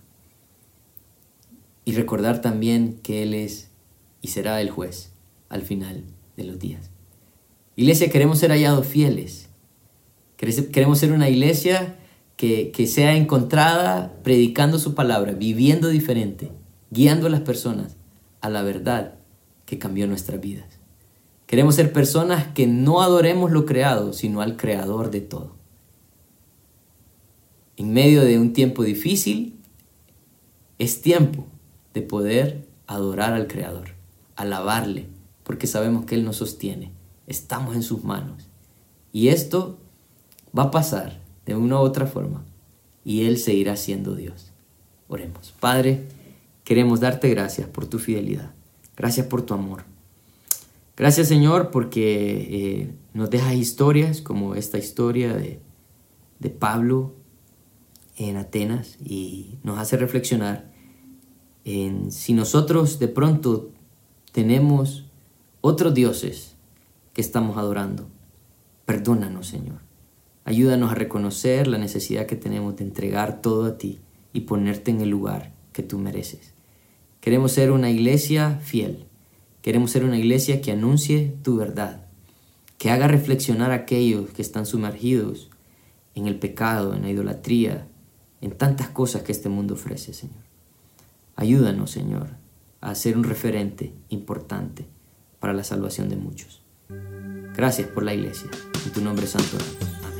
Y 1.84 1.92
recordar 1.92 2.40
también 2.40 2.98
que 3.00 3.22
Él 3.22 3.34
es 3.34 3.70
y 4.20 4.28
será 4.28 4.60
el 4.60 4.70
juez 4.70 5.12
al 5.48 5.62
final 5.62 6.02
de 6.36 6.42
los 6.44 6.58
días. 6.58 6.90
Iglesia, 7.76 8.10
queremos 8.10 8.40
ser 8.40 8.50
hallados 8.50 8.84
fieles. 8.84 9.48
Queremos 10.36 10.98
ser 10.98 11.12
una 11.12 11.28
iglesia 11.28 11.96
que, 12.36 12.72
sea 12.88 13.14
encontrada 13.14 14.16
predicando 14.24 14.80
su 14.80 14.96
palabra, 14.96 15.34
viviendo 15.34 15.86
diferente, 15.86 16.50
guiando 16.90 17.28
a 17.28 17.30
las 17.30 17.42
personas 17.42 17.96
a 18.40 18.50
la 18.50 18.62
verdad 18.62 19.14
que 19.66 19.78
cambió 19.78 20.08
nuestras 20.08 20.40
vidas. 20.40 20.73
Queremos 21.54 21.76
ser 21.76 21.92
personas 21.92 22.48
que 22.48 22.66
no 22.66 23.00
adoremos 23.00 23.52
lo 23.52 23.64
creado, 23.64 24.12
sino 24.12 24.40
al 24.40 24.56
creador 24.56 25.12
de 25.12 25.20
todo. 25.20 25.54
En 27.76 27.92
medio 27.92 28.22
de 28.22 28.40
un 28.40 28.52
tiempo 28.52 28.82
difícil, 28.82 29.60
es 30.80 31.00
tiempo 31.00 31.46
de 31.92 32.02
poder 32.02 32.66
adorar 32.88 33.34
al 33.34 33.46
creador, 33.46 33.90
alabarle, 34.34 35.06
porque 35.44 35.68
sabemos 35.68 36.06
que 36.06 36.16
Él 36.16 36.24
nos 36.24 36.38
sostiene, 36.38 36.90
estamos 37.28 37.76
en 37.76 37.84
sus 37.84 38.02
manos. 38.02 38.48
Y 39.12 39.28
esto 39.28 39.78
va 40.58 40.64
a 40.64 40.70
pasar 40.72 41.20
de 41.46 41.54
una 41.54 41.76
u 41.76 41.84
otra 41.84 42.08
forma 42.08 42.44
y 43.04 43.26
Él 43.26 43.38
seguirá 43.38 43.76
siendo 43.76 44.16
Dios. 44.16 44.50
Oremos. 45.06 45.54
Padre, 45.60 46.02
queremos 46.64 46.98
darte 46.98 47.30
gracias 47.30 47.68
por 47.68 47.86
tu 47.86 48.00
fidelidad. 48.00 48.50
Gracias 48.96 49.28
por 49.28 49.42
tu 49.42 49.54
amor. 49.54 49.93
Gracias 50.96 51.28
Señor 51.28 51.70
porque 51.70 52.82
eh, 52.82 52.94
nos 53.12 53.30
dejas 53.30 53.54
historias 53.54 54.20
como 54.20 54.54
esta 54.54 54.78
historia 54.78 55.34
de, 55.34 55.60
de 56.38 56.50
Pablo 56.50 57.14
en 58.16 58.36
Atenas 58.36 58.96
y 59.00 59.58
nos 59.62 59.78
hace 59.78 59.96
reflexionar 59.96 60.72
en 61.64 62.12
si 62.12 62.32
nosotros 62.32 62.98
de 62.98 63.08
pronto 63.08 63.70
tenemos 64.32 65.06
otros 65.60 65.94
dioses 65.94 66.56
que 67.12 67.20
estamos 67.20 67.56
adorando. 67.56 68.08
Perdónanos 68.84 69.48
Señor. 69.48 69.80
Ayúdanos 70.44 70.92
a 70.92 70.94
reconocer 70.94 71.66
la 71.66 71.78
necesidad 71.78 72.26
que 72.26 72.36
tenemos 72.36 72.76
de 72.76 72.84
entregar 72.84 73.40
todo 73.40 73.64
a 73.64 73.78
ti 73.78 74.00
y 74.32 74.40
ponerte 74.42 74.90
en 74.90 75.00
el 75.00 75.08
lugar 75.08 75.54
que 75.72 75.82
tú 75.82 75.98
mereces. 75.98 76.52
Queremos 77.20 77.52
ser 77.52 77.70
una 77.70 77.90
iglesia 77.90 78.58
fiel. 78.62 79.06
Queremos 79.64 79.92
ser 79.92 80.04
una 80.04 80.18
iglesia 80.18 80.60
que 80.60 80.72
anuncie 80.72 81.38
tu 81.42 81.56
verdad, 81.56 82.04
que 82.76 82.90
haga 82.90 83.08
reflexionar 83.08 83.70
a 83.70 83.76
aquellos 83.76 84.28
que 84.28 84.42
están 84.42 84.66
sumergidos 84.66 85.48
en 86.14 86.26
el 86.26 86.38
pecado, 86.38 86.92
en 86.92 87.00
la 87.00 87.08
idolatría, 87.08 87.86
en 88.42 88.50
tantas 88.50 88.90
cosas 88.90 89.22
que 89.22 89.32
este 89.32 89.48
mundo 89.48 89.72
ofrece, 89.72 90.12
Señor. 90.12 90.44
Ayúdanos, 91.34 91.90
Señor, 91.92 92.28
a 92.82 92.94
ser 92.94 93.16
un 93.16 93.24
referente 93.24 93.94
importante 94.10 94.84
para 95.40 95.54
la 95.54 95.64
salvación 95.64 96.10
de 96.10 96.16
muchos. 96.16 96.60
Gracias 97.56 97.88
por 97.88 98.02
la 98.02 98.12
iglesia. 98.12 98.50
En 98.84 98.92
tu 98.92 99.00
nombre 99.00 99.26
santo. 99.26 99.56
Amén. 100.02 100.13